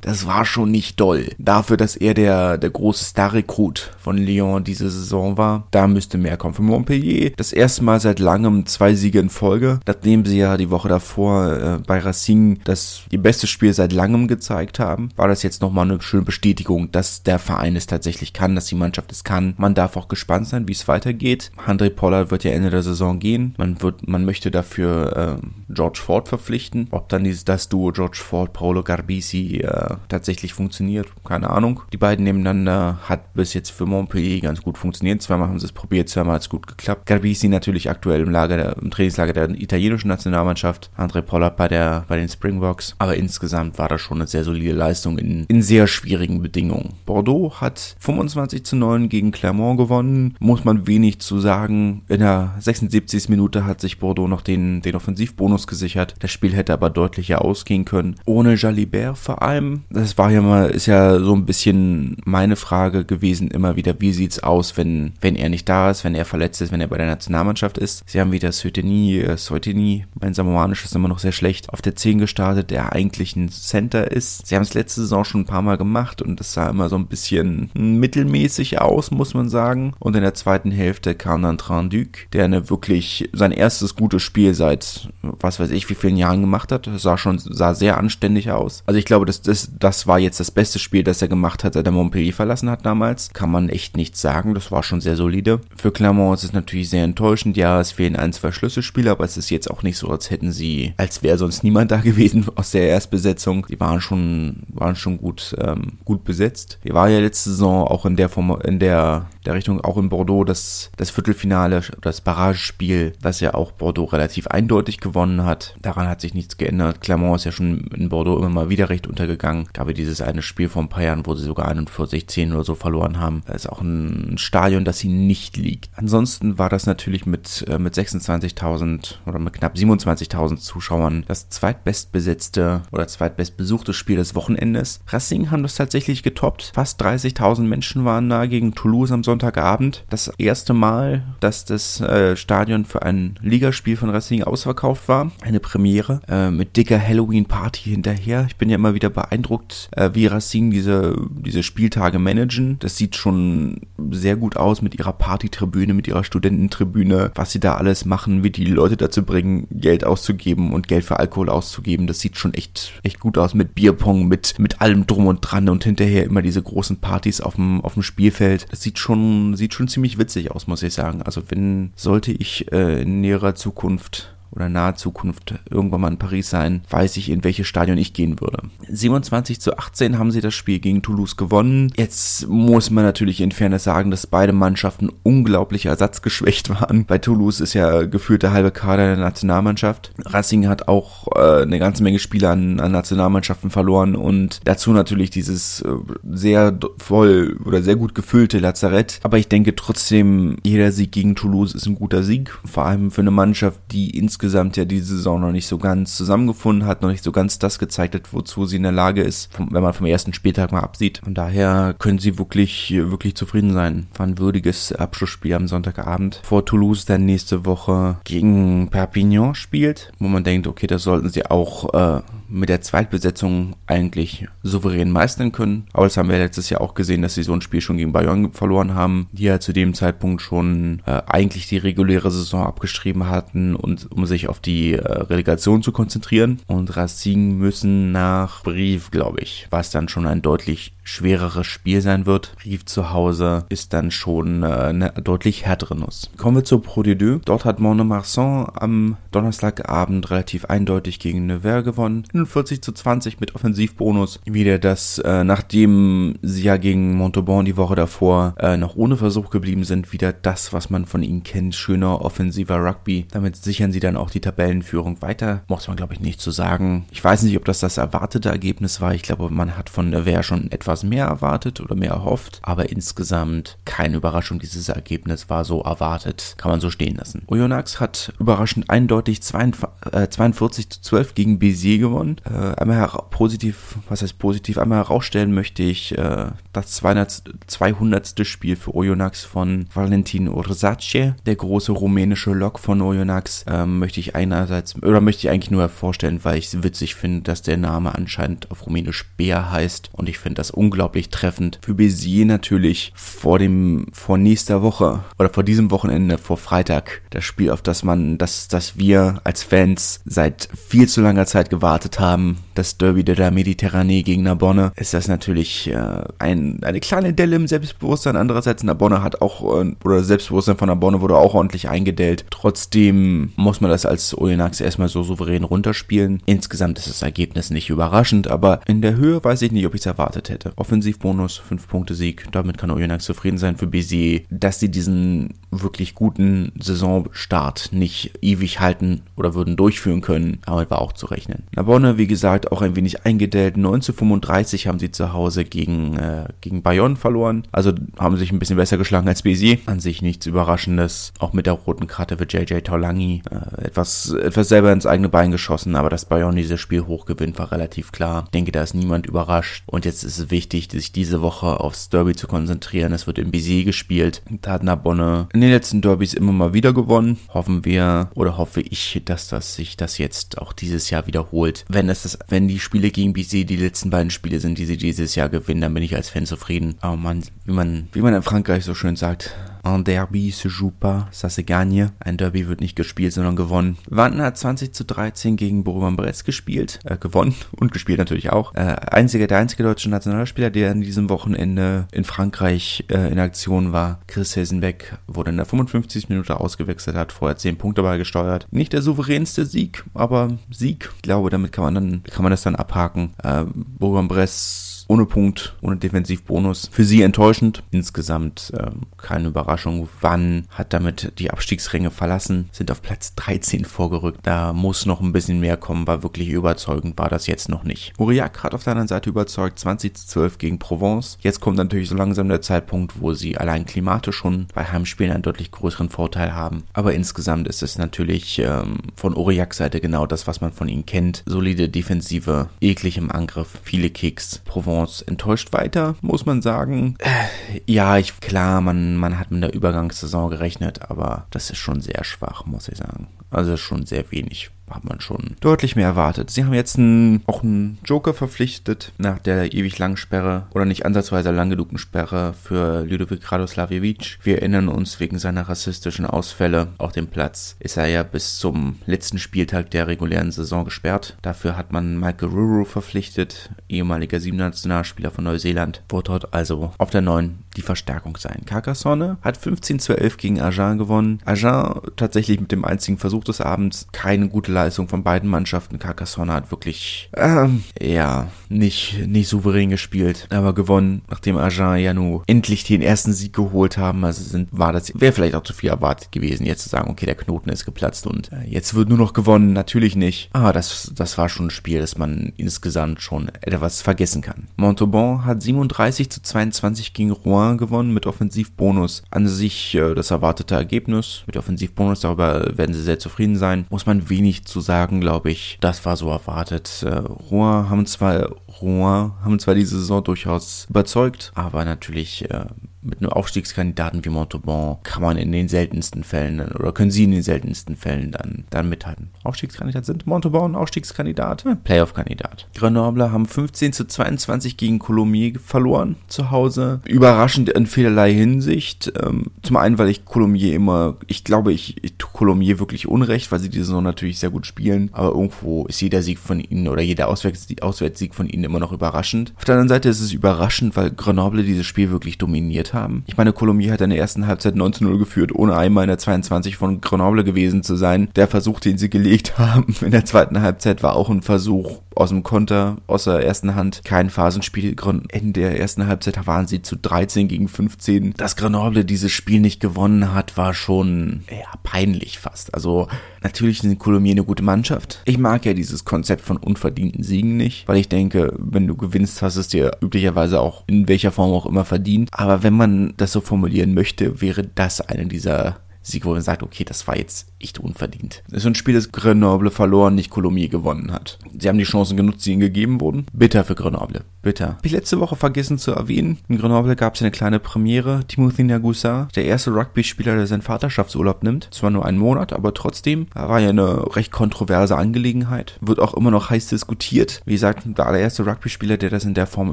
das 0.00 0.26
war 0.26 0.44
schon 0.44 0.70
nicht 0.70 1.00
doll. 1.00 1.28
Dafür, 1.38 1.76
dass 1.76 1.96
er 1.96 2.14
der, 2.14 2.58
der 2.58 2.70
große 2.70 3.04
Star-Rekrut 3.04 3.92
von 3.98 4.18
Lyon 4.18 4.64
diese 4.64 4.90
Saison 4.90 5.36
war, 5.36 5.66
da 5.70 5.86
müsste 5.86 6.18
mehr 6.18 6.36
kommen. 6.36 6.54
Für 6.54 6.62
Montpellier 6.62 7.32
das 7.36 7.52
erste 7.52 7.84
Mal 7.84 8.00
seit 8.00 8.18
langem 8.18 8.66
zwei 8.66 8.94
Siege 8.94 9.18
in 9.18 9.30
Folge, 9.30 9.80
nachdem 9.86 10.24
sie 10.24 10.38
ja 10.38 10.56
die 10.56 10.70
Woche 10.70 10.88
davor 10.88 11.52
äh, 11.52 11.78
bei 11.86 11.98
Racing 11.98 12.60
das 12.64 13.02
die 13.10 13.18
beste 13.18 13.46
Spiel 13.46 13.72
seit 13.72 13.92
langem 13.92 14.28
gezeigt 14.28 14.78
haben, 14.78 15.10
war 15.16 15.28
das 15.28 15.42
jetzt 15.42 15.62
nochmal 15.62 15.90
eine 15.90 16.00
schöne 16.00 16.22
Bestätigung, 16.22 16.90
dass 16.92 17.22
der 17.22 17.38
Verein 17.38 17.76
es 17.76 17.86
tatsächlich 17.86 18.32
kann, 18.32 18.54
dass 18.54 18.66
die 18.66 18.74
Mannschaft 18.74 19.12
es 19.12 19.24
kann. 19.24 19.54
Man 19.56 19.74
darf 19.74 19.96
auch 19.96 20.08
gespannt 20.08 20.48
sein, 20.48 20.68
wie 20.68 20.72
es 20.72 20.88
weitergeht. 20.88 21.50
André 21.66 21.90
Pollard 21.90 22.30
wird 22.30 22.44
ja 22.44 22.52
Ende 22.52 22.70
der 22.70 22.82
Saison 22.82 23.18
gehen. 23.18 23.54
Man 23.58 23.82
wird, 23.82 24.06
man 24.08 24.24
möchte 24.24 24.50
dafür 24.50 25.40
äh, 25.42 25.46
George 25.72 26.00
Ford 26.04 26.28
verpflichten. 26.28 26.88
Ob 26.90 27.08
dann 27.08 27.24
dieses, 27.24 27.44
das 27.56 27.68
Duo 27.68 27.92
George 27.92 28.18
Ford, 28.22 28.52
Paolo 28.52 28.82
Garbisi 28.82 29.58
äh, 29.58 29.96
tatsächlich 30.08 30.52
funktioniert, 30.52 31.08
keine 31.24 31.50
Ahnung. 31.50 31.82
Die 31.92 31.96
beiden 31.96 32.24
nebeneinander 32.24 32.98
hat 33.08 33.34
bis 33.34 33.54
jetzt 33.54 33.70
für 33.70 33.86
Montpellier 33.86 34.40
ganz 34.40 34.62
gut 34.62 34.76
funktioniert. 34.76 35.22
Zweimal 35.22 35.48
haben 35.48 35.58
sie 35.58 35.66
es 35.66 35.72
probiert, 35.72 36.08
zweimal 36.08 36.36
hat 36.36 36.42
es 36.42 36.48
gut 36.48 36.66
geklappt. 36.66 37.06
Garbisi 37.06 37.48
natürlich 37.48 37.90
aktuell 37.90 38.20
im 38.22 38.30
Lager 38.30 38.56
der, 38.56 38.76
im 38.76 38.90
Trainingslager 38.90 39.32
der 39.32 39.50
italienischen 39.50 40.08
Nationalmannschaft. 40.08 40.90
André 40.96 41.22
Pollard 41.22 41.56
bei 41.56 41.66
bei 42.08 42.16
den 42.16 42.28
Springboks. 42.28 42.94
Aber 42.98 43.16
insgesamt 43.16 43.78
war 43.78 43.88
das 43.88 44.00
schon 44.00 44.18
eine 44.18 44.26
sehr 44.26 44.44
solide 44.44 44.72
Leistung 44.72 45.18
in, 45.18 45.44
in 45.46 45.62
sehr 45.62 45.86
schwierigen 45.86 46.42
Bedingungen. 46.42 46.94
Bordeaux 47.04 47.60
hat 47.60 47.96
25 47.98 48.64
zu 48.64 48.76
9 48.76 49.08
gegen 49.08 49.32
Clermont 49.32 49.78
gewonnen. 49.78 50.36
Muss 50.38 50.64
man 50.64 50.86
wenig 50.86 51.20
zu 51.20 51.40
sagen. 51.40 52.02
In 52.08 52.20
der 52.20 52.54
76. 52.60 53.28
Minute 53.28 53.64
hat 53.64 53.80
sich 53.80 53.98
Bordeaux 53.98 54.28
noch 54.28 54.42
den, 54.42 54.82
den 54.82 54.94
Offensivbonus 54.94 55.66
gesichert. 55.66 56.14
Das 56.20 56.30
Spiel 56.30 56.54
hätte 56.54 56.72
aber 56.72 56.90
deutlicher 56.90 57.44
ausgehen 57.46 57.84
können. 57.84 58.16
Ohne 58.26 58.54
Jalibert 58.56 59.18
vor 59.18 59.42
allem. 59.42 59.84
Das 59.90 60.18
war 60.18 60.30
ja 60.30 60.42
mal, 60.42 60.70
ist 60.70 60.86
ja 60.86 61.18
so 61.20 61.34
ein 61.34 61.46
bisschen 61.46 62.16
meine 62.24 62.56
Frage 62.56 63.04
gewesen 63.04 63.48
immer 63.48 63.76
wieder, 63.76 64.00
wie 64.00 64.12
sieht's 64.12 64.42
aus, 64.42 64.76
wenn, 64.76 65.12
wenn 65.20 65.36
er 65.36 65.48
nicht 65.48 65.68
da 65.68 65.90
ist, 65.90 66.04
wenn 66.04 66.14
er 66.14 66.24
verletzt 66.24 66.60
ist, 66.60 66.72
wenn 66.72 66.80
er 66.80 66.88
bei 66.88 66.98
der 66.98 67.06
Nationalmannschaft 67.06 67.78
ist. 67.78 68.02
Sie 68.06 68.20
haben 68.20 68.32
wieder 68.32 68.52
Söteni, 68.52 69.18
äh, 69.18 69.36
Söteni, 69.36 70.06
mein 70.20 70.34
Samoanisch 70.34 70.84
ist 70.84 70.94
immer 70.94 71.08
noch 71.08 71.20
sehr 71.20 71.32
schlecht, 71.32 71.70
auf 71.72 71.82
der 71.82 71.96
10 71.96 72.18
gestartet, 72.18 72.70
der 72.70 72.92
eigentlich 72.92 73.36
ein 73.36 73.48
Center 73.48 74.10
ist. 74.10 74.46
Sie 74.46 74.56
haben 74.56 74.62
es 74.62 74.74
letzte 74.74 75.02
Saison 75.02 75.24
schon 75.24 75.42
ein 75.42 75.46
paar 75.46 75.62
Mal 75.62 75.78
gemacht 75.78 76.22
und 76.22 76.40
das 76.40 76.52
sah 76.52 76.68
immer 76.68 76.88
so 76.88 76.96
ein 76.96 77.06
bisschen 77.06 77.70
mittelmäßig 77.74 78.80
aus, 78.80 79.10
muss 79.10 79.34
man 79.34 79.48
sagen. 79.48 79.94
Und 79.98 80.16
in 80.16 80.22
der 80.22 80.34
zweiten 80.34 80.70
Hälfte 80.70 81.14
kam 81.14 81.42
dann 81.42 81.58
Tranduc, 81.58 82.30
der 82.32 82.44
eine 82.44 82.68
wirklich 82.70 83.28
sein 83.32 83.52
erstes 83.52 83.94
gutes 83.94 84.22
Spiel 84.22 84.54
seit 84.54 85.08
was 85.22 85.60
weiß 85.60 85.70
ich 85.70 85.88
wie 85.88 85.94
vielen 85.94 86.16
Jahren 86.16 86.40
gemacht 86.40 86.72
hat. 86.72 86.86
Das 86.86 87.02
sah 87.02 87.18
schon 87.18 87.35
sah 87.38 87.74
sehr 87.74 87.98
anständig 87.98 88.50
aus. 88.50 88.82
Also 88.86 88.98
ich 88.98 89.04
glaube, 89.04 89.26
das, 89.26 89.42
das, 89.42 89.70
das 89.78 90.06
war 90.06 90.18
jetzt 90.18 90.40
das 90.40 90.50
beste 90.50 90.78
Spiel, 90.78 91.02
das 91.02 91.22
er 91.22 91.28
gemacht 91.28 91.64
hat, 91.64 91.74
seit 91.74 91.86
er 91.86 91.92
Montpellier 91.92 92.32
verlassen 92.32 92.70
hat 92.70 92.84
damals. 92.84 93.30
Kann 93.32 93.50
man 93.50 93.68
echt 93.68 93.96
nichts 93.96 94.20
sagen. 94.20 94.54
Das 94.54 94.70
war 94.70 94.82
schon 94.82 95.00
sehr 95.00 95.16
solide. 95.16 95.60
Für 95.76 95.92
Clermont 95.92 96.38
ist 96.38 96.44
es 96.44 96.52
natürlich 96.52 96.90
sehr 96.90 97.04
enttäuschend. 97.04 97.56
Ja, 97.56 97.80
es 97.80 97.92
fehlen 97.92 98.16
ein, 98.16 98.32
zwei 98.32 98.52
Schlüsselspieler, 98.52 99.12
aber 99.12 99.24
es 99.24 99.36
ist 99.36 99.50
jetzt 99.50 99.70
auch 99.70 99.82
nicht 99.82 99.98
so, 99.98 100.08
als 100.08 100.30
hätten 100.30 100.52
sie, 100.52 100.94
als 100.96 101.22
wäre 101.22 101.38
sonst 101.38 101.64
niemand 101.64 101.90
da 101.90 101.96
gewesen 102.02 102.46
aus 102.54 102.70
der 102.70 102.88
Erstbesetzung. 102.88 103.66
Die 103.68 103.80
waren 103.80 104.00
schon, 104.00 104.62
waren 104.68 104.96
schon 104.96 105.18
gut, 105.18 105.54
ähm, 105.60 105.98
gut 106.04 106.24
besetzt. 106.24 106.78
Die 106.84 106.92
war 106.92 107.08
ja 107.08 107.20
letzte 107.20 107.50
Saison 107.50 107.86
auch 107.86 108.06
in 108.06 108.16
der 108.16 108.28
Form, 108.28 108.58
in 108.64 108.78
der, 108.78 109.26
der 109.46 109.54
Richtung, 109.54 109.80
auch 109.80 109.96
in 109.96 110.08
Bordeaux, 110.08 110.44
das, 110.44 110.90
das 110.96 111.10
Viertelfinale, 111.10 111.82
das 112.00 112.20
Barragespiel, 112.20 113.12
das 113.20 113.40
ja 113.40 113.54
auch 113.54 113.72
Bordeaux 113.72 114.04
relativ 114.04 114.46
eindeutig 114.48 115.00
gewonnen 115.00 115.44
hat. 115.44 115.76
Daran 115.80 116.08
hat 116.08 116.20
sich 116.20 116.34
nichts 116.34 116.56
geändert. 116.56 117.00
Clermont 117.00 117.36
ist 117.36 117.44
ja 117.44 117.52
schon 117.52 117.86
in 117.94 118.08
Bordeaux 118.08 118.38
immer 118.38 118.48
mal 118.48 118.68
wieder 118.68 118.88
recht 118.88 119.06
untergegangen. 119.06 119.68
Gab 119.72 119.88
ja 119.88 119.92
dieses 119.92 120.20
eine 120.20 120.42
Spiel 120.42 120.68
vor 120.68 120.82
ein 120.82 120.88
paar 120.88 121.02
Jahren, 121.02 121.26
wo 121.26 121.34
sie 121.34 121.44
sogar 121.44 121.68
41, 121.68 122.26
10 122.28 122.52
oder 122.52 122.64
so 122.64 122.74
verloren 122.74 123.20
haben. 123.20 123.42
Das 123.46 123.56
ist 123.56 123.68
auch 123.68 123.80
ein 123.80 124.38
Stadion, 124.38 124.84
das 124.84 124.98
sie 124.98 125.08
nicht 125.08 125.56
liegt. 125.56 125.90
Ansonsten 125.94 126.58
war 126.58 126.68
das 126.68 126.86
natürlich 126.86 127.26
mit, 127.26 127.64
äh, 127.68 127.78
mit 127.78 127.94
26.000 127.94 129.16
oder 129.26 129.38
mit 129.38 129.54
knapp 129.54 129.76
27.000 129.76 130.58
Zuschauern 130.58 131.24
das 131.28 131.48
zweitbestbesetzte 131.48 132.82
oder 132.92 133.06
zweitbestbesuchte 133.06 133.92
Spiel 133.92 134.16
des 134.16 134.34
Wochenendes. 134.34 135.00
Racing 135.08 135.50
haben 135.50 135.62
das 135.62 135.76
tatsächlich 135.76 136.22
getoppt. 136.22 136.72
Fast 136.74 137.02
30.000 137.02 137.62
Menschen 137.62 138.04
waren 138.04 138.28
da 138.28 138.46
gegen 138.46 138.74
Toulouse 138.74 139.12
am 139.12 139.22
Sonntagabend. 139.36 140.04
Das 140.08 140.32
erste 140.38 140.72
Mal, 140.72 141.22
dass 141.40 141.66
das 141.66 142.00
äh, 142.00 142.36
Stadion 142.36 142.86
für 142.86 143.02
ein 143.02 143.38
Ligaspiel 143.42 143.98
von 143.98 144.08
Racing 144.08 144.42
ausverkauft 144.42 145.08
war. 145.08 145.30
Eine 145.42 145.60
Premiere 145.60 146.20
äh, 146.26 146.50
mit 146.50 146.78
dicker 146.78 146.98
Halloween-Party 146.98 147.90
hinterher. 147.90 148.46
Ich 148.48 148.56
bin 148.56 148.70
ja 148.70 148.76
immer 148.76 148.94
wieder 148.94 149.10
beeindruckt, 149.10 149.90
äh, 149.92 150.10
wie 150.14 150.26
Racing 150.26 150.70
diese, 150.70 151.14
diese 151.30 151.62
Spieltage 151.62 152.18
managen. 152.18 152.78
Das 152.78 152.96
sieht 152.96 153.14
schon 153.14 153.82
sehr 154.10 154.36
gut 154.36 154.56
aus 154.56 154.80
mit 154.80 154.98
ihrer 154.98 155.12
Partytribüne, 155.12 155.92
mit 155.92 156.08
ihrer 156.08 156.24
Studententribüne, 156.24 157.32
was 157.34 157.52
sie 157.52 157.60
da 157.60 157.74
alles 157.74 158.06
machen, 158.06 158.42
wie 158.42 158.50
die 158.50 158.64
Leute 158.64 158.96
dazu 158.96 159.22
bringen, 159.22 159.66
Geld 159.70 160.04
auszugeben 160.04 160.72
und 160.72 160.88
Geld 160.88 161.04
für 161.04 161.18
Alkohol 161.18 161.50
auszugeben. 161.50 162.06
Das 162.06 162.20
sieht 162.20 162.38
schon 162.38 162.54
echt, 162.54 162.94
echt 163.02 163.20
gut 163.20 163.36
aus 163.36 163.52
mit 163.52 163.74
Bierpong, 163.74 164.28
mit, 164.28 164.58
mit 164.58 164.80
allem 164.80 165.06
drum 165.06 165.26
und 165.26 165.40
dran 165.40 165.68
und 165.68 165.84
hinterher 165.84 166.24
immer 166.24 166.40
diese 166.40 166.62
großen 166.62 166.96
Partys 166.96 167.42
auf 167.42 167.56
dem, 167.56 167.82
auf 167.82 167.94
dem 167.94 168.02
Spielfeld. 168.02 168.66
Das 168.70 168.80
sieht 168.80 168.98
schon, 168.98 169.25
sieht 169.54 169.74
schon 169.74 169.88
ziemlich 169.88 170.18
witzig 170.18 170.50
aus, 170.50 170.66
muss 170.66 170.82
ich 170.82 170.94
sagen. 170.94 171.22
Also 171.22 171.42
wenn, 171.48 171.92
sollte 171.96 172.32
ich 172.32 172.70
äh, 172.72 173.02
in 173.02 173.20
näherer 173.20 173.54
Zukunft 173.54 174.35
oder 174.56 174.68
nahe 174.68 174.94
Zukunft 174.94 175.54
irgendwann 175.70 176.00
mal 176.00 176.12
in 176.12 176.18
Paris 176.18 176.50
sein, 176.50 176.82
weiß 176.88 177.16
ich, 177.18 177.30
in 177.30 177.44
welches 177.44 177.66
Stadion 177.66 177.98
ich 177.98 178.14
gehen 178.14 178.40
würde. 178.40 178.58
27 178.88 179.60
zu 179.60 179.76
18 179.76 180.18
haben 180.18 180.30
sie 180.30 180.40
das 180.40 180.54
Spiel 180.54 180.78
gegen 180.78 181.02
Toulouse 181.02 181.36
gewonnen. 181.36 181.92
Jetzt 181.96 182.48
muss 182.48 182.90
man 182.90 183.04
natürlich 183.04 183.40
in 183.40 183.52
Fairness 183.52 183.84
sagen, 183.84 184.10
dass 184.10 184.26
beide 184.26 184.52
Mannschaften 184.52 185.10
unglaublich 185.22 185.86
ersatzgeschwächt 185.86 186.70
waren. 186.70 187.04
Bei 187.04 187.18
Toulouse 187.18 187.60
ist 187.60 187.74
ja 187.74 188.04
gefühlt 188.04 188.42
der 188.42 188.52
halbe 188.52 188.70
Kader 188.70 189.14
der 189.14 189.16
Nationalmannschaft. 189.18 190.12
Racing 190.24 190.68
hat 190.68 190.88
auch 190.88 191.28
äh, 191.36 191.62
eine 191.62 191.78
ganze 191.78 192.02
Menge 192.02 192.18
Spieler 192.18 192.50
an, 192.50 192.80
an 192.80 192.92
Nationalmannschaften 192.92 193.70
verloren 193.70 194.16
und 194.16 194.60
dazu 194.64 194.92
natürlich 194.92 195.30
dieses 195.30 195.82
äh, 195.82 195.88
sehr 196.30 196.78
voll 196.98 197.58
oder 197.64 197.82
sehr 197.82 197.96
gut 197.96 198.14
gefüllte 198.14 198.58
Lazarett. 198.58 199.20
Aber 199.22 199.38
ich 199.38 199.48
denke 199.48 199.76
trotzdem, 199.76 200.56
jeder 200.64 200.92
Sieg 200.92 201.12
gegen 201.12 201.34
Toulouse 201.34 201.74
ist 201.74 201.86
ein 201.86 201.94
guter 201.94 202.22
Sieg. 202.22 202.56
Vor 202.64 202.86
allem 202.86 203.10
für 203.10 203.20
eine 203.20 203.30
Mannschaft, 203.30 203.80
die 203.92 204.16
insgesamt 204.16 204.35
insgesamt 204.36 204.76
ja 204.76 204.84
diese 204.84 205.16
Saison 205.16 205.40
noch 205.40 205.50
nicht 205.50 205.66
so 205.66 205.78
ganz 205.78 206.14
zusammengefunden 206.14 206.86
hat, 206.86 207.00
noch 207.00 207.08
nicht 207.08 207.24
so 207.24 207.32
ganz 207.32 207.58
das 207.58 207.78
gezeigt 207.78 208.14
hat, 208.14 208.34
wozu 208.34 208.66
sie 208.66 208.76
in 208.76 208.82
der 208.82 208.92
Lage 208.92 209.22
ist, 209.22 209.48
wenn 209.58 209.82
man 209.82 209.94
vom 209.94 210.04
ersten 210.04 210.34
Spieltag 210.34 210.72
mal 210.72 210.80
absieht. 210.80 211.22
Von 211.24 211.32
daher 211.32 211.94
können 211.98 212.18
sie 212.18 212.38
wirklich, 212.38 212.92
wirklich 212.94 213.34
zufrieden 213.34 213.72
sein. 213.72 214.08
War 214.14 214.26
ein 214.26 214.38
würdiges 214.38 214.92
Abschlussspiel 214.92 215.54
am 215.54 215.68
Sonntagabend. 215.68 216.42
Vor 216.44 216.66
Toulouse 216.66 217.06
dann 217.06 217.24
nächste 217.24 217.64
Woche 217.64 218.18
gegen 218.24 218.88
Perpignan 218.90 219.54
spielt, 219.54 220.12
wo 220.18 220.28
man 220.28 220.44
denkt, 220.44 220.66
okay, 220.66 220.86
das 220.86 221.04
sollten 221.04 221.30
sie 221.30 221.46
auch 221.46 221.94
äh, 221.94 222.20
mit 222.48 222.68
der 222.68 222.80
Zweitbesetzung 222.80 223.76
eigentlich 223.86 224.46
souverän 224.62 225.10
meistern 225.10 225.52
können. 225.52 225.86
Aber 225.92 226.06
das 226.06 226.16
haben 226.16 226.28
wir 226.28 226.38
letztes 226.38 226.70
Jahr 226.70 226.80
auch 226.80 226.94
gesehen, 226.94 227.22
dass 227.22 227.34
sie 227.34 227.42
so 227.42 227.52
ein 227.52 227.60
Spiel 227.60 227.80
schon 227.80 227.96
gegen 227.96 228.12
Bayern 228.12 228.52
verloren 228.52 228.94
haben, 228.94 229.28
die 229.32 229.44
ja 229.44 229.60
zu 229.60 229.72
dem 229.72 229.94
Zeitpunkt 229.94 230.42
schon 230.42 231.02
äh, 231.06 231.22
eigentlich 231.26 231.68
die 231.68 231.78
reguläre 231.78 232.30
Saison 232.30 232.64
abgeschrieben 232.64 233.28
hatten 233.28 233.76
und 233.76 234.10
um 234.10 234.26
sich 234.26 234.48
auf 234.48 234.60
die 234.60 234.94
äh, 234.94 235.00
Relegation 235.00 235.82
zu 235.82 235.92
konzentrieren. 235.92 236.60
Und 236.66 236.96
Racing 236.96 237.58
müssen 237.58 238.12
nach 238.12 238.62
Brief, 238.62 239.10
glaube 239.10 239.40
ich, 239.40 239.66
was 239.70 239.90
dann 239.90 240.08
schon 240.08 240.26
ein 240.26 240.42
deutlich 240.42 240.95
schwereres 241.06 241.66
Spiel 241.66 242.00
sein 242.00 242.26
wird. 242.26 242.52
Brief 242.56 242.84
zu 242.84 243.12
Hause 243.12 243.64
ist 243.68 243.92
dann 243.92 244.10
schon 244.10 244.62
äh, 244.62 244.66
eine 244.66 245.12
deutlich 245.12 245.64
härtere 245.64 245.96
Nuss. 245.96 246.30
Kommen 246.36 246.56
wir 246.56 246.64
zur 246.64 246.82
Pro 246.82 247.02
de 247.02 247.14
Deux. 247.14 247.40
Dort 247.44 247.64
hat 247.64 247.78
Montmarsan 247.78 248.66
am 248.74 249.16
Donnerstagabend 249.30 250.30
relativ 250.30 250.66
eindeutig 250.66 251.20
gegen 251.20 251.46
Nevers 251.46 251.84
gewonnen. 251.84 252.24
41 252.34 252.82
zu 252.82 252.92
20 252.92 253.40
mit 253.40 253.54
Offensivbonus. 253.54 254.40
Wieder 254.44 254.78
das, 254.78 255.18
äh, 255.18 255.44
nachdem 255.44 256.34
sie 256.42 256.64
ja 256.64 256.76
gegen 256.76 257.16
Montauban 257.16 257.64
die 257.64 257.76
Woche 257.76 257.94
davor 257.94 258.54
äh, 258.58 258.76
noch 258.76 258.96
ohne 258.96 259.16
Versuch 259.16 259.50
geblieben 259.50 259.84
sind, 259.84 260.12
wieder 260.12 260.32
das, 260.32 260.72
was 260.72 260.90
man 260.90 261.06
von 261.06 261.22
ihnen 261.22 261.44
kennt. 261.44 261.74
Schöner 261.74 262.22
offensiver 262.22 262.84
Rugby. 262.84 263.26
Damit 263.30 263.56
sichern 263.56 263.92
sie 263.92 264.00
dann 264.00 264.16
auch 264.16 264.30
die 264.30 264.40
Tabellenführung 264.40 265.22
weiter. 265.22 265.62
Muss 265.68 265.86
man, 265.86 265.96
glaube 265.96 266.14
ich, 266.14 266.20
nicht 266.20 266.40
zu 266.40 266.50
sagen. 266.50 267.06
Ich 267.12 267.22
weiß 267.22 267.42
nicht, 267.44 267.56
ob 267.56 267.64
das 267.64 267.80
das 267.80 267.96
erwartete 267.96 268.48
Ergebnis 268.48 269.00
war. 269.00 269.14
Ich 269.14 269.22
glaube, 269.22 269.50
man 269.50 269.76
hat 269.76 269.88
von 269.88 270.10
Nevers 270.10 270.46
schon 270.46 270.72
etwas 270.72 270.95
mehr 271.02 271.26
erwartet 271.26 271.80
oder 271.80 271.94
mehr 271.94 272.10
erhofft. 272.10 272.60
Aber 272.62 272.90
insgesamt 272.90 273.78
keine 273.84 274.16
Überraschung. 274.16 274.58
Dieses 274.58 274.88
Ergebnis 274.88 275.48
war 275.50 275.64
so 275.64 275.82
erwartet. 275.82 276.54
Kann 276.56 276.70
man 276.70 276.80
so 276.80 276.90
stehen 276.90 277.16
lassen. 277.16 277.42
Oyonnax 277.46 278.00
hat 278.00 278.32
überraschend 278.38 278.90
eindeutig 278.90 279.42
42, 279.42 280.12
äh, 280.12 280.28
42 280.28 280.90
zu 280.90 281.00
12 281.00 281.34
gegen 281.34 281.58
Béziers 281.58 281.98
gewonnen 281.98 282.36
äh, 282.44 282.74
einmal 282.76 283.08
positiv, 283.30 283.96
was 284.08 284.22
heißt 284.22 284.38
positiv, 284.38 284.78
einmal 284.78 284.98
herausstellen 284.98 285.52
möchte 285.52 285.82
ich 285.82 286.16
äh, 286.16 286.46
das 286.72 286.92
200. 286.92 287.42
200. 287.66 288.46
Spiel 288.46 288.76
für 288.76 288.94
Oyonnax 288.94 289.44
von 289.44 289.86
Valentin 289.92 290.48
Orzace, 290.48 291.34
der 291.44 291.56
große 291.56 291.92
rumänische 291.92 292.52
Lok 292.52 292.78
von 292.78 293.00
Oyonnax, 293.00 293.64
ähm, 293.68 293.98
möchte 293.98 294.20
ich 294.20 294.34
einerseits, 294.34 295.00
oder 295.02 295.20
möchte 295.20 295.46
ich 295.46 295.50
eigentlich 295.50 295.70
nur 295.70 295.82
hervorstellen, 295.82 296.40
weil 296.44 296.58
ich 296.58 296.66
es 296.66 296.82
witzig 296.82 297.14
finde, 297.14 297.42
dass 297.42 297.62
der 297.62 297.76
Name 297.76 298.14
anscheinend 298.14 298.70
auf 298.70 298.86
rumänisch 298.86 299.26
Bär 299.36 299.70
heißt 299.70 300.10
und 300.12 300.28
ich 300.28 300.38
finde 300.38 300.56
das 300.56 300.70
unglaublich 300.70 300.85
treffend. 300.90 301.78
Für 301.82 301.92
Bézier 301.92 302.46
natürlich 302.46 303.12
vor 303.14 303.58
dem, 303.58 304.06
vor 304.12 304.38
nächster 304.38 304.82
Woche 304.82 305.24
oder 305.38 305.50
vor 305.50 305.62
diesem 305.62 305.90
Wochenende, 305.90 306.38
vor 306.38 306.56
Freitag, 306.56 307.22
das 307.30 307.44
Spiel, 307.44 307.70
auf 307.70 307.82
das 307.82 308.02
man, 308.02 308.38
das, 308.38 308.68
das 308.68 308.96
wir 308.98 309.40
als 309.44 309.62
Fans 309.62 310.20
seit 310.24 310.68
viel 310.88 311.08
zu 311.08 311.20
langer 311.20 311.46
Zeit 311.46 311.70
gewartet 311.70 312.20
haben, 312.20 312.58
das 312.74 312.98
Derby 312.98 313.24
de 313.24 313.34
la 313.34 313.50
gegen 313.50 314.42
Narbonne, 314.42 314.92
ist 314.96 315.14
das 315.14 315.28
natürlich 315.28 315.88
äh, 315.88 316.24
ein, 316.38 316.82
eine 316.82 317.00
kleine 317.00 317.32
Delle 317.32 317.56
im 317.56 317.66
Selbstbewusstsein. 317.66 318.36
Andererseits, 318.36 318.82
Narbonne 318.82 319.22
hat 319.22 319.40
auch, 319.40 319.80
äh, 319.80 319.94
oder 320.04 320.22
Selbstbewusstsein 320.22 320.76
von 320.76 320.88
Narbonne 320.88 321.20
wurde 321.20 321.36
auch 321.36 321.54
ordentlich 321.54 321.88
eingedellt. 321.88 322.44
Trotzdem 322.50 323.52
muss 323.56 323.80
man 323.80 323.90
das 323.90 324.06
als 324.06 324.36
Oyonnax 324.36 324.80
erstmal 324.80 325.08
so 325.08 325.22
souverän 325.22 325.64
runterspielen. 325.64 326.42
Insgesamt 326.46 326.98
ist 326.98 327.08
das 327.08 327.22
Ergebnis 327.22 327.70
nicht 327.70 327.90
überraschend, 327.90 328.48
aber 328.48 328.80
in 328.86 329.02
der 329.02 329.16
Höhe 329.16 329.42
weiß 329.42 329.62
ich 329.62 329.72
nicht, 329.72 329.86
ob 329.86 329.94
ich 329.94 330.00
es 330.02 330.06
erwartet 330.06 330.48
hätte. 330.48 330.72
Offensivbonus, 330.76 331.56
5 331.56 331.88
Punkte 331.88 332.14
Sieg. 332.14 332.46
Damit 332.52 332.78
kann 332.78 332.90
Oyonnax 332.90 333.24
zufrieden 333.24 333.58
sein 333.58 333.76
für 333.76 333.86
Bézier, 333.86 334.44
dass 334.50 334.78
sie 334.78 334.90
diesen 334.90 335.54
wirklich 335.70 336.14
guten 336.14 336.72
Saisonstart 336.78 337.90
nicht 337.92 338.38
ewig 338.42 338.80
halten 338.80 339.22
oder 339.36 339.54
würden 339.54 339.76
durchführen 339.76 340.20
können. 340.20 340.58
Aber 340.66 340.88
war 340.90 341.00
auch 341.00 341.12
zu 341.12 341.26
rechnen. 341.26 341.64
Nabonne, 341.74 342.18
wie 342.18 342.26
gesagt, 342.26 342.72
auch 342.72 342.82
ein 342.82 342.96
wenig 342.96 343.24
eingedellt. 343.24 343.76
9 343.76 344.00
zu 344.02 344.12
35 344.12 344.86
haben 344.86 344.98
sie 344.98 345.10
zu 345.10 345.32
Hause 345.32 345.64
gegen, 345.64 346.16
äh, 346.16 346.48
gegen 346.60 346.82
Bayonne 346.82 347.16
verloren. 347.16 347.66
Also 347.72 347.92
haben 348.18 348.36
sich 348.36 348.52
ein 348.52 348.58
bisschen 348.58 348.76
besser 348.76 348.98
geschlagen 348.98 349.28
als 349.28 349.44
Bézier. 349.44 349.78
An 349.86 350.00
sich 350.00 350.22
nichts 350.22 350.46
Überraschendes. 350.46 351.32
Auch 351.38 351.52
mit 351.52 351.66
der 351.66 351.74
roten 351.74 352.06
Karte 352.06 352.36
für 352.36 352.46
JJ 352.46 352.80
Taulangi. 352.80 353.42
Äh, 353.50 353.86
etwas, 353.86 354.30
etwas 354.30 354.68
selber 354.68 354.92
ins 354.92 355.06
eigene 355.06 355.28
Bein 355.28 355.50
geschossen, 355.50 355.96
aber 355.96 356.10
dass 356.10 356.26
Bayonne 356.26 356.60
dieses 356.60 356.80
Spiel 356.80 357.06
hochgewinnt, 357.06 357.58
war 357.58 357.72
relativ 357.72 358.12
klar. 358.12 358.44
Ich 358.44 358.50
denke, 358.50 358.72
da 358.72 358.82
ist 358.82 358.94
niemand 358.94 359.26
überrascht. 359.26 359.82
Und 359.86 360.04
jetzt 360.04 360.22
ist 360.22 360.38
es 360.38 360.50
wichtig, 360.50 360.65
sich 360.72 361.12
diese 361.12 361.42
Woche 361.42 361.80
aufs 361.80 362.08
Derby 362.08 362.34
zu 362.34 362.46
konzentrieren. 362.46 363.12
Es 363.12 363.26
wird 363.26 363.38
in 363.38 363.50
Bézier 363.50 363.84
gespielt. 363.84 364.42
Da 364.62 364.72
hat 364.72 364.82
Nabonne 364.82 365.48
in 365.52 365.60
den 365.60 365.70
letzten 365.70 366.00
Derbys 366.00 366.34
immer 366.34 366.52
mal 366.52 366.74
wieder 366.74 366.92
gewonnen. 366.92 367.38
Hoffen 367.52 367.84
wir 367.84 368.30
oder 368.34 368.56
hoffe 368.56 368.80
ich, 368.80 369.22
dass 369.24 369.48
das 369.48 369.74
sich 369.74 369.96
das 369.96 370.18
jetzt 370.18 370.58
auch 370.58 370.72
dieses 370.72 371.10
Jahr 371.10 371.26
wiederholt. 371.26 371.84
Wenn 371.88 372.08
es 372.08 372.22
das, 372.22 372.38
wenn 372.48 372.68
die 372.68 372.78
Spiele 372.78 373.10
gegen 373.10 373.32
BC 373.32 373.66
die 373.66 373.76
letzten 373.76 374.10
beiden 374.10 374.30
Spiele 374.30 374.60
sind, 374.60 374.78
die 374.78 374.86
sie 374.86 374.96
dieses 374.96 375.34
Jahr 375.34 375.48
gewinnen, 375.48 375.80
dann 375.80 375.94
bin 375.94 376.02
ich 376.02 376.16
als 376.16 376.30
Fan 376.30 376.46
zufrieden. 376.46 376.96
Aber 377.00 377.16
man, 377.16 377.42
wie 377.64 377.72
man, 377.72 378.08
wie 378.12 378.20
man 378.20 378.34
in 378.34 378.42
Frankreich 378.42 378.84
so 378.84 378.94
schön 378.94 379.16
sagt, 379.16 379.54
Un 379.86 380.00
Derby 380.00 380.50
se 380.50 380.68
joue 380.68 380.90
pas, 380.90 381.28
ça 381.30 381.48
se 381.48 381.60
gagne. 381.60 382.10
Ein 382.18 382.36
Derby 382.36 382.66
wird 382.66 382.80
nicht 382.80 382.96
gespielt, 382.96 383.32
sondern 383.32 383.54
gewonnen. 383.54 383.98
Wanten 384.10 384.42
hat 384.42 384.58
20 384.58 384.92
zu 384.92 385.04
13 385.04 385.54
gegen 385.54 385.84
Bourg-en-Bresse 385.84 386.42
gespielt, 386.42 386.98
äh, 387.04 387.16
gewonnen 387.16 387.54
und 387.70 387.92
gespielt 387.92 388.18
natürlich 388.18 388.50
auch. 388.50 388.74
Äh, 388.74 388.80
einziger, 388.80 389.46
der 389.46 389.58
einzige 389.58 389.84
deutsche 389.84 390.10
Nationalspieler, 390.10 390.70
der 390.70 390.90
an 390.90 391.02
diesem 391.02 391.30
Wochenende 391.30 392.08
in 392.10 392.24
Frankreich 392.24 393.04
äh, 393.10 393.30
in 393.30 393.38
Aktion 393.38 393.92
war, 393.92 394.18
Chris 394.26 394.54
Hilsenbeck, 394.54 395.18
wurde 395.28 395.50
in 395.50 395.56
der 395.56 395.66
55. 395.66 396.30
Minute 396.30 396.58
ausgewechselt, 396.58 397.16
hat 397.16 397.30
vorher 397.30 397.56
10 397.56 397.76
Punkte 397.76 398.02
beigesteuert. 398.02 398.66
Nicht 398.72 398.92
der 398.92 399.02
souveränste 399.02 399.66
Sieg, 399.66 400.02
aber 400.14 400.58
Sieg. 400.68 401.10
Ich 401.14 401.22
glaube, 401.22 401.48
damit 401.48 401.70
kann 401.70 401.84
man 401.84 401.94
dann, 401.94 402.22
kann 402.24 402.42
man 402.42 402.50
das 402.50 402.62
dann 402.62 402.74
abhaken. 402.74 403.34
Äh, 403.40 403.64
Bourg-en-Bresse 403.72 404.95
ohne 405.08 405.26
Punkt, 405.26 405.76
ohne 405.80 405.96
Defensivbonus. 405.96 406.88
Für 406.90 407.04
sie 407.04 407.22
enttäuschend. 407.22 407.82
Insgesamt 407.90 408.72
ähm, 408.78 409.02
keine 409.16 409.48
Überraschung. 409.48 410.08
Wann 410.20 410.66
hat 410.70 410.92
damit 410.92 411.32
die 411.38 411.50
Abstiegsränge 411.50 412.10
verlassen, 412.10 412.68
sind 412.72 412.90
auf 412.90 413.02
Platz 413.02 413.34
13 413.36 413.84
vorgerückt. 413.84 414.40
Da 414.42 414.72
muss 414.72 415.06
noch 415.06 415.20
ein 415.20 415.32
bisschen 415.32 415.60
mehr 415.60 415.76
kommen, 415.76 416.06
weil 416.06 416.22
wirklich 416.22 416.48
überzeugend 416.48 417.18
war 417.18 417.28
das 417.28 417.46
jetzt 417.46 417.68
noch 417.68 417.84
nicht. 417.84 418.12
Uriak 418.18 418.62
hat 418.62 418.74
auf 418.74 418.84
der 418.84 418.92
anderen 418.92 419.08
Seite 419.08 419.30
überzeugt, 419.30 419.78
20 419.78 420.16
zu 420.16 420.26
12 420.26 420.58
gegen 420.58 420.78
Provence. 420.78 421.38
Jetzt 421.40 421.60
kommt 421.60 421.76
natürlich 421.76 422.08
so 422.08 422.16
langsam 422.16 422.48
der 422.48 422.62
Zeitpunkt, 422.62 423.20
wo 423.20 423.32
sie 423.32 423.56
allein 423.56 423.86
klimatisch 423.86 424.36
schon 424.36 424.66
bei 424.74 424.84
Heimspielen 424.84 425.32
einen 425.32 425.42
deutlich 425.42 425.70
größeren 425.70 426.10
Vorteil 426.10 426.54
haben. 426.54 426.84
Aber 426.92 427.14
insgesamt 427.14 427.68
ist 427.68 427.82
es 427.82 427.96
natürlich 427.96 428.58
ähm, 428.58 428.98
von 429.14 429.34
Uriaks 429.34 429.78
Seite 429.78 430.00
genau 430.00 430.26
das, 430.26 430.46
was 430.46 430.60
man 430.60 430.72
von 430.72 430.88
ihnen 430.88 431.06
kennt. 431.06 431.42
Solide 431.46 431.88
Defensive, 431.88 432.68
eklig 432.80 433.16
im 433.16 433.30
Angriff, 433.30 433.78
viele 433.82 434.10
Kicks. 434.10 434.60
Provence 434.64 434.95
Provence 434.96 435.20
enttäuscht 435.22 435.72
weiter, 435.72 436.14
muss 436.22 436.46
man 436.46 436.62
sagen. 436.62 437.16
Äh, 437.18 437.80
ja, 437.86 438.16
ich, 438.16 438.40
klar, 438.40 438.80
man, 438.80 439.16
man 439.16 439.38
hat 439.38 439.50
mit 439.50 439.62
der 439.62 439.74
Übergangssaison 439.74 440.50
gerechnet, 440.50 441.10
aber 441.10 441.46
das 441.50 441.70
ist 441.70 441.78
schon 441.78 442.00
sehr 442.00 442.24
schwach, 442.24 442.64
muss 442.64 442.88
ich 442.88 442.96
sagen. 442.96 443.28
Also 443.50 443.76
schon 443.76 444.06
sehr 444.06 444.30
wenig 444.30 444.70
hat 444.90 445.04
man 445.04 445.20
schon 445.20 445.56
deutlich 445.60 445.96
mehr 445.96 446.06
erwartet. 446.06 446.50
Sie 446.50 446.64
haben 446.64 446.74
jetzt 446.74 446.98
einen, 446.98 447.42
auch 447.46 447.62
einen 447.62 447.98
Joker 448.04 448.34
verpflichtet 448.34 449.12
nach 449.18 449.38
der 449.38 449.72
ewig 449.72 449.98
langen 449.98 450.16
Sperre 450.16 450.66
oder 450.74 450.84
nicht 450.84 451.04
ansatzweise 451.04 451.50
lang 451.50 451.70
genugen 451.70 451.98
Sperre 451.98 452.54
für 452.54 453.04
Ludovic 453.04 453.50
Radoslavjevic. 453.50 454.38
Wir 454.42 454.58
erinnern 454.58 454.88
uns 454.88 455.18
wegen 455.20 455.38
seiner 455.38 455.68
rassistischen 455.68 456.26
Ausfälle 456.26 456.88
auf 456.98 457.12
dem 457.12 457.26
Platz 457.26 457.76
ist 457.80 457.96
er 457.96 458.06
ja 458.06 458.22
bis 458.22 458.58
zum 458.58 458.96
letzten 459.06 459.38
Spieltag 459.38 459.90
der 459.90 460.06
regulären 460.06 460.52
Saison 460.52 460.84
gesperrt. 460.84 461.36
Dafür 461.42 461.76
hat 461.76 461.92
man 461.92 462.18
Michael 462.18 462.48
Ruru 462.48 462.84
verpflichtet, 462.84 463.70
ehemaliger 463.88 464.40
Siebennationalspieler 464.40 465.30
von 465.30 465.44
Neuseeland, 465.44 466.02
wird 466.08 466.28
dort 466.28 466.54
also 466.54 466.92
auf 466.98 467.10
der 467.10 467.22
neuen 467.22 467.58
die 467.76 467.82
Verstärkung 467.82 468.36
sein. 468.36 468.62
Carcassonne 468.66 469.38
hat 469.42 469.56
15 469.56 469.98
zu 469.98 470.16
11 470.16 470.36
gegen 470.36 470.60
Agen 470.60 470.98
gewonnen. 470.98 471.40
Agen 471.44 472.00
tatsächlich 472.16 472.60
mit 472.60 472.72
dem 472.72 472.84
einzigen 472.84 473.18
Versuch 473.18 473.44
des 473.44 473.60
Abends 473.60 474.06
keine 474.12 474.48
gute 474.48 474.72
Leistung 474.72 475.08
von 475.08 475.22
beiden 475.22 475.48
Mannschaften. 475.48 475.98
Carcassonne 475.98 476.52
hat 476.52 476.70
wirklich, 476.70 477.30
ähm, 477.36 477.84
ja, 478.00 478.48
nicht, 478.68 479.26
nicht 479.26 479.48
souverän 479.48 479.90
gespielt, 479.90 480.48
aber 480.50 480.74
gewonnen, 480.74 481.22
nachdem 481.28 481.58
Agen 481.58 481.98
ja 481.98 482.14
nur 482.14 482.42
endlich 482.46 482.84
den 482.84 483.02
ersten 483.02 483.32
Sieg 483.32 483.52
geholt 483.52 483.98
haben. 483.98 484.24
Also 484.24 484.42
sind, 484.42 484.68
war 484.72 484.92
das, 484.92 485.12
wäre 485.14 485.32
vielleicht 485.32 485.54
auch 485.54 485.62
zu 485.62 485.72
viel 485.72 485.90
erwartet 485.90 486.32
gewesen, 486.32 486.66
jetzt 486.66 486.82
zu 486.82 486.88
sagen, 486.88 487.10
okay, 487.10 487.26
der 487.26 487.34
Knoten 487.34 487.70
ist 487.70 487.84
geplatzt 487.84 488.26
und 488.26 488.50
äh, 488.52 488.64
jetzt 488.66 488.94
wird 488.94 489.08
nur 489.08 489.18
noch 489.18 489.32
gewonnen. 489.32 489.72
Natürlich 489.72 490.16
nicht. 490.16 490.48
Aber 490.52 490.72
das, 490.72 491.12
das 491.14 491.38
war 491.38 491.48
schon 491.48 491.66
ein 491.66 491.70
Spiel, 491.70 492.00
das 492.00 492.18
man 492.18 492.52
insgesamt 492.56 493.20
schon 493.20 493.50
etwas 493.60 494.02
vergessen 494.02 494.42
kann. 494.42 494.68
Montauban 494.76 495.44
hat 495.44 495.62
37 495.62 496.30
zu 496.30 496.42
22 496.42 497.12
gegen 497.12 497.30
Rouen 497.30 497.65
Rouen 497.66 497.78
gewonnen 497.78 498.14
mit 498.14 498.26
Offensivbonus. 498.26 499.22
An 499.30 499.48
sich 499.48 499.94
äh, 499.94 500.14
das 500.14 500.30
erwartete 500.30 500.74
Ergebnis. 500.74 501.42
Mit 501.46 501.56
Offensivbonus, 501.56 502.20
darüber 502.20 502.76
werden 502.76 502.94
sie 502.94 503.02
sehr 503.02 503.18
zufrieden 503.18 503.56
sein. 503.56 503.86
Muss 503.90 504.06
man 504.06 504.28
wenig 504.28 504.64
zu 504.64 504.80
sagen, 504.80 505.20
glaube 505.20 505.50
ich. 505.50 505.78
Das 505.80 506.04
war 506.04 506.16
so 506.16 506.30
erwartet. 506.30 507.02
Äh, 507.02 507.14
Rouen 507.50 507.90
haben 507.90 508.06
zwar 508.06 508.50
Rouen 508.80 509.32
haben 509.42 509.58
zwar 509.58 509.74
diese 509.74 509.98
Saison 509.98 510.22
durchaus 510.22 510.86
überzeugt, 510.90 511.52
aber 511.54 511.84
natürlich 511.84 512.50
äh, 512.50 512.66
mit 513.06 513.20
einem 513.20 513.30
Aufstiegskandidaten 513.30 514.24
wie 514.24 514.28
Montauban 514.28 514.98
kann 515.02 515.22
man 515.22 515.36
in 515.36 515.52
den 515.52 515.68
seltensten 515.68 516.24
Fällen 516.24 516.60
oder 516.60 516.92
können 516.92 517.10
sie 517.10 517.24
in 517.24 517.30
den 517.30 517.42
seltensten 517.42 517.96
Fällen 517.96 518.32
dann, 518.32 518.64
dann 518.70 518.88
mithalten. 518.88 519.30
Aufstiegskandidat 519.44 520.04
sind 520.04 520.26
Montauban 520.26 520.74
Aufstiegskandidat, 520.74 521.64
Playoff-Kandidat. 521.84 522.68
Grenoble 522.74 523.30
haben 523.30 523.46
15 523.46 523.92
zu 523.92 524.06
22 524.06 524.76
gegen 524.76 524.98
Colomiers 524.98 525.60
verloren 525.64 526.16
zu 526.26 526.50
Hause. 526.50 527.00
Überraschend 527.06 527.68
in 527.68 527.86
vielerlei 527.86 528.32
Hinsicht. 528.32 529.12
Ähm, 529.22 529.46
zum 529.62 529.76
einen, 529.76 529.98
weil 529.98 530.08
ich 530.08 530.24
Colomiers 530.24 530.74
immer, 530.74 531.16
ich 531.26 531.44
glaube, 531.44 531.72
ich, 531.72 532.02
ich 532.04 532.14
tue 532.18 532.30
Colomiers 532.32 532.78
wirklich 532.78 533.06
unrecht, 533.06 533.52
weil 533.52 533.60
sie 533.60 533.70
die 533.70 533.78
Saison 533.78 534.02
natürlich 534.02 534.38
sehr 534.38 534.50
gut 534.50 534.66
spielen, 534.66 535.10
aber 535.12 535.28
irgendwo 535.28 535.86
ist 535.86 536.00
jeder 536.00 536.22
Sieg 536.22 536.38
von 536.38 536.60
ihnen 536.60 536.88
oder 536.88 537.02
jeder 537.02 537.28
Auswärts 537.28 537.66
Auswärtssieg 537.80 538.34
von 538.34 538.48
ihnen 538.48 538.64
immer 538.64 538.80
noch 538.80 538.92
überraschend. 538.92 539.52
Auf 539.56 539.64
der 539.64 539.74
anderen 539.74 539.88
Seite 539.88 540.08
ist 540.08 540.20
es 540.20 540.32
überraschend, 540.32 540.96
weil 540.96 541.10
Grenoble 541.10 541.62
dieses 541.62 541.86
Spiel 541.86 542.10
wirklich 542.10 542.38
dominiert 542.38 542.92
hat 542.92 542.95
haben. 542.96 543.22
Ich 543.26 543.36
meine, 543.36 543.52
Colomiers 543.52 543.92
hat 543.92 544.00
in 544.00 544.10
der 544.10 544.18
ersten 544.18 544.48
Halbzeit 544.48 544.74
19-0 544.74 545.18
geführt, 545.18 545.54
ohne 545.54 545.76
einmal 545.76 546.04
in 546.04 546.08
der 546.08 546.18
22 546.18 546.76
von 546.76 547.00
Grenoble 547.00 547.44
gewesen 547.44 547.84
zu 547.84 547.94
sein. 547.94 548.28
Der 548.34 548.48
Versuch, 548.48 548.80
den 548.80 548.98
sie 548.98 549.10
gelegt 549.10 549.58
haben 549.58 549.94
in 550.00 550.10
der 550.10 550.24
zweiten 550.24 550.60
Halbzeit, 550.60 551.02
war 551.02 551.14
auch 551.14 551.30
ein 551.30 551.42
Versuch 551.42 552.00
aus 552.16 552.30
dem 552.30 552.42
Konter, 552.42 552.96
aus 553.06 553.24
der 553.24 553.44
ersten 553.44 553.74
Hand. 553.74 554.00
Kein 554.04 554.30
Phasenspiel. 554.30 554.96
Ende 555.28 555.60
der 555.60 555.78
ersten 555.78 556.06
Halbzeit 556.06 556.46
waren 556.46 556.66
sie 556.66 556.82
zu 556.82 556.96
13 556.96 557.46
gegen 557.46 557.68
15. 557.68 558.34
Dass 558.34 558.56
Grenoble 558.56 559.04
dieses 559.04 559.32
Spiel 559.32 559.60
nicht 559.60 559.80
gewonnen 559.80 560.34
hat, 560.34 560.56
war 560.56 560.74
schon 560.74 561.42
ja, 561.50 561.66
peinlich 561.82 562.38
fast. 562.38 562.74
Also 562.74 563.08
natürlich 563.42 563.80
sind 563.80 563.98
Colomiers 563.98 564.32
eine 564.32 564.44
gute 564.44 564.62
Mannschaft. 564.62 565.20
Ich 565.26 565.38
mag 565.38 565.64
ja 565.66 565.74
dieses 565.74 566.04
Konzept 566.04 566.42
von 566.42 566.56
unverdienten 566.56 567.22
Siegen 567.22 567.56
nicht, 567.56 567.86
weil 567.86 567.98
ich 567.98 568.08
denke, 568.08 568.54
wenn 568.58 568.86
du 568.86 568.96
gewinnst, 568.96 569.42
hast 569.42 569.56
es 569.56 569.68
dir 569.68 569.92
üblicherweise 570.00 570.60
auch 570.60 570.84
in 570.86 571.08
welcher 571.08 571.32
Form 571.32 571.52
auch 571.52 571.66
immer 571.66 571.84
verdient. 571.84 572.30
Aber 572.32 572.62
wenn 572.62 572.74
man 572.74 572.85
das 573.16 573.32
so 573.32 573.40
formulieren 573.40 573.94
möchte, 573.94 574.40
wäre 574.40 574.62
das 574.62 575.00
eine 575.00 575.26
dieser 575.26 575.80
Sieg, 576.02 576.24
wo 576.24 576.32
man 576.32 576.42
sagt, 576.42 576.62
okay, 576.62 576.84
das 576.84 577.06
war 577.08 577.16
jetzt 577.16 577.52
echt 577.60 577.78
unverdient. 577.78 578.42
Das 578.48 578.62
ist 578.62 578.66
ein 578.66 578.74
Spiel, 578.74 578.94
das 578.94 579.12
Grenoble 579.12 579.70
verloren, 579.70 580.14
nicht 580.14 580.30
Colomiers 580.30 580.70
gewonnen 580.70 581.12
hat. 581.12 581.38
Sie 581.58 581.68
haben 581.68 581.78
die 581.78 581.84
Chancen 581.84 582.16
genutzt, 582.16 582.44
die 582.46 582.52
ihnen 582.52 582.60
gegeben 582.60 583.00
wurden. 583.00 583.26
Bitter 583.32 583.64
für 583.64 583.74
Grenoble. 583.74 584.24
Bitter. 584.42 584.68
Hab 584.68 584.86
ich 584.86 584.92
letzte 584.92 585.20
Woche 585.20 585.36
vergessen 585.36 585.78
zu 585.78 585.92
erwähnen. 585.92 586.38
In 586.48 586.58
Grenoble 586.58 586.96
gab 586.96 587.14
es 587.14 587.22
eine 587.22 587.30
kleine 587.30 587.58
Premiere. 587.58 588.20
Timothy 588.28 588.62
Nagusa, 588.62 589.28
der 589.34 589.44
erste 589.44 589.72
Rugby-Spieler, 589.72 590.36
der 590.36 590.46
seinen 590.46 590.62
Vaterschaftsurlaub 590.62 591.42
nimmt. 591.42 591.68
Zwar 591.72 591.90
nur 591.90 592.04
einen 592.04 592.18
Monat, 592.18 592.52
aber 592.52 592.74
trotzdem. 592.74 593.26
War 593.34 593.60
ja 593.60 593.70
eine 593.70 594.14
recht 594.14 594.32
kontroverse 594.32 594.96
Angelegenheit. 594.96 595.78
Wird 595.80 595.98
auch 595.98 596.14
immer 596.14 596.30
noch 596.30 596.50
heiß 596.50 596.68
diskutiert. 596.68 597.40
Wie 597.44 597.54
gesagt, 597.54 597.84
der 597.86 598.06
allererste 598.06 598.46
Rugby-Spieler, 598.46 598.96
der 598.98 599.10
das 599.10 599.24
in 599.24 599.34
der 599.34 599.46
Form 599.46 599.72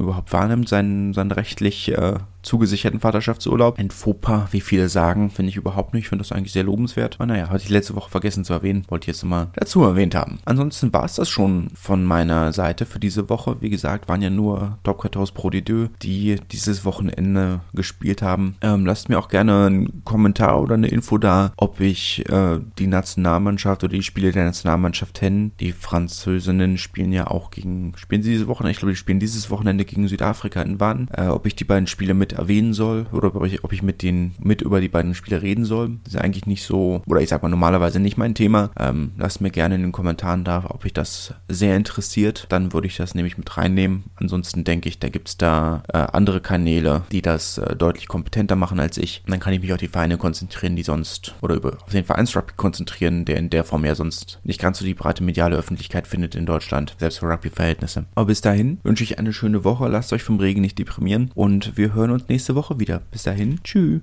überhaupt 0.00 0.32
wahrnimmt, 0.32 0.68
seinen, 0.68 1.12
seinen 1.12 1.30
rechtlich 1.32 1.92
äh, 1.92 2.14
zugesicherten 2.42 3.00
Vaterschaftsurlaub. 3.00 3.78
Ein 3.78 3.90
Fauxpas, 3.90 4.48
wie 4.52 4.60
viele 4.60 4.88
sagen, 4.88 5.30
finde 5.30 5.50
ich 5.50 5.56
überhaupt 5.56 5.94
nicht. 5.94 6.04
Ich 6.04 6.08
finde 6.08 6.22
das 6.22 6.32
eigentlich 6.32 6.52
sehr 6.52 6.64
lobenswert. 6.64 7.16
Aber 7.16 7.26
naja, 7.26 7.48
hatte 7.48 7.64
ich 7.64 7.70
letzte 7.70 7.83
letzte 7.84 7.96
Woche 7.96 8.10
vergessen 8.10 8.44
zu 8.44 8.54
erwähnen, 8.54 8.84
wollte 8.88 9.04
ich 9.04 9.16
jetzt 9.16 9.24
mal 9.24 9.48
dazu 9.54 9.82
erwähnt 9.82 10.14
haben. 10.14 10.38
Ansonsten 10.46 10.92
war 10.92 11.04
es 11.04 11.14
das 11.14 11.28
schon 11.28 11.68
von 11.74 12.02
meiner 12.04 12.52
Seite 12.52 12.86
für 12.86 12.98
diese 12.98 13.28
Woche. 13.28 13.56
Wie 13.60 13.68
gesagt, 13.68 14.08
waren 14.08 14.22
ja 14.22 14.30
nur 14.30 14.78
Top 14.84 15.02
14 15.02 15.34
Pro 15.34 15.50
de 15.50 15.60
Deux, 15.60 15.90
die 16.02 16.36
dieses 16.50 16.86
Wochenende 16.86 17.60
gespielt 17.74 18.22
haben. 18.22 18.56
Ähm, 18.62 18.86
lasst 18.86 19.10
mir 19.10 19.18
auch 19.18 19.28
gerne 19.28 19.66
einen 19.66 20.02
Kommentar 20.04 20.60
oder 20.62 20.74
eine 20.74 20.88
Info 20.88 21.18
da, 21.18 21.52
ob 21.56 21.80
ich 21.80 22.26
äh, 22.30 22.58
die 22.78 22.86
Nationalmannschaft 22.86 23.84
oder 23.84 23.92
die 23.92 24.02
Spiele 24.02 24.32
der 24.32 24.46
Nationalmannschaft 24.46 25.14
kenne. 25.14 25.50
Die 25.60 25.72
Französinnen 25.72 26.78
spielen 26.78 27.12
ja 27.12 27.26
auch 27.26 27.50
gegen, 27.50 27.92
spielen 27.96 28.22
sie 28.22 28.30
diese 28.30 28.48
Woche? 28.48 28.68
Ich 28.70 28.78
glaube, 28.78 28.92
die 28.92 28.96
spielen 28.96 29.20
dieses 29.20 29.50
Wochenende 29.50 29.84
gegen 29.84 30.08
Südafrika 30.08 30.62
in 30.62 30.80
Wann. 30.80 31.08
Äh, 31.12 31.26
ob 31.26 31.44
ich 31.46 31.54
die 31.54 31.64
beiden 31.64 31.86
Spiele 31.86 32.14
mit 32.14 32.32
erwähnen 32.32 32.72
soll 32.72 33.06
oder 33.12 33.34
ob 33.34 33.44
ich, 33.44 33.62
ob 33.62 33.74
ich 33.74 33.82
mit 33.82 34.02
denen 34.02 34.34
mit 34.38 34.62
über 34.62 34.80
die 34.80 34.88
beiden 34.88 35.14
Spiele 35.14 35.42
reden 35.42 35.66
soll. 35.66 35.98
Das 36.04 36.14
ist 36.14 36.20
eigentlich 36.20 36.46
nicht 36.46 36.64
so, 36.64 37.02
oder 37.06 37.20
ich 37.20 37.28
sag 37.28 37.42
mal 37.42 37.50
normalerweise 37.64 37.98
nicht 37.98 38.18
mein 38.18 38.34
Thema. 38.34 38.70
Ähm, 38.78 39.12
lasst 39.16 39.40
mir 39.40 39.50
gerne 39.50 39.76
in 39.76 39.82
den 39.82 39.92
Kommentaren 39.92 40.44
da, 40.44 40.64
ob 40.68 40.84
ich 40.84 40.92
das 40.92 41.32
sehr 41.48 41.76
interessiert. 41.76 42.44
Dann 42.50 42.74
würde 42.74 42.86
ich 42.86 42.98
das 42.98 43.14
nämlich 43.14 43.38
mit 43.38 43.56
reinnehmen. 43.56 44.04
Ansonsten 44.16 44.64
denke 44.64 44.90
ich, 44.90 44.98
da 44.98 45.08
gibt 45.08 45.28
es 45.28 45.38
da 45.38 45.82
äh, 45.88 45.96
andere 45.96 46.42
Kanäle, 46.42 47.04
die 47.10 47.22
das 47.22 47.56
äh, 47.56 47.74
deutlich 47.74 48.06
kompetenter 48.06 48.54
machen 48.54 48.80
als 48.80 48.98
ich. 48.98 49.22
Und 49.24 49.32
dann 49.32 49.40
kann 49.40 49.54
ich 49.54 49.62
mich 49.62 49.72
auf 49.72 49.78
die 49.78 49.88
Vereine 49.88 50.18
konzentrieren, 50.18 50.76
die 50.76 50.82
sonst, 50.82 51.34
oder 51.40 51.54
über 51.54 51.78
auf 51.82 51.90
den 51.90 52.04
Vereinsrugby 52.04 52.52
konzentrieren, 52.54 53.24
der 53.24 53.38
in 53.38 53.48
der 53.48 53.64
Form 53.64 53.86
ja 53.86 53.94
sonst 53.94 54.40
nicht 54.44 54.60
ganz 54.60 54.78
so 54.78 54.84
die 54.84 54.92
breite 54.92 55.24
mediale 55.24 55.56
Öffentlichkeit 55.56 56.06
findet 56.06 56.34
in 56.34 56.44
Deutschland, 56.44 56.94
selbst 56.98 57.20
für 57.20 57.26
Rugby-Verhältnisse. 57.26 58.04
Aber 58.14 58.26
bis 58.26 58.42
dahin 58.42 58.78
wünsche 58.82 59.04
ich 59.04 59.18
eine 59.18 59.32
schöne 59.32 59.64
Woche, 59.64 59.88
lasst 59.88 60.12
euch 60.12 60.22
vom 60.22 60.38
Regen 60.38 60.60
nicht 60.60 60.78
deprimieren 60.78 61.30
und 61.34 61.78
wir 61.78 61.94
hören 61.94 62.10
uns 62.10 62.28
nächste 62.28 62.54
Woche 62.54 62.78
wieder. 62.78 63.00
Bis 63.10 63.22
dahin, 63.22 63.60
tschüss. 63.64 64.02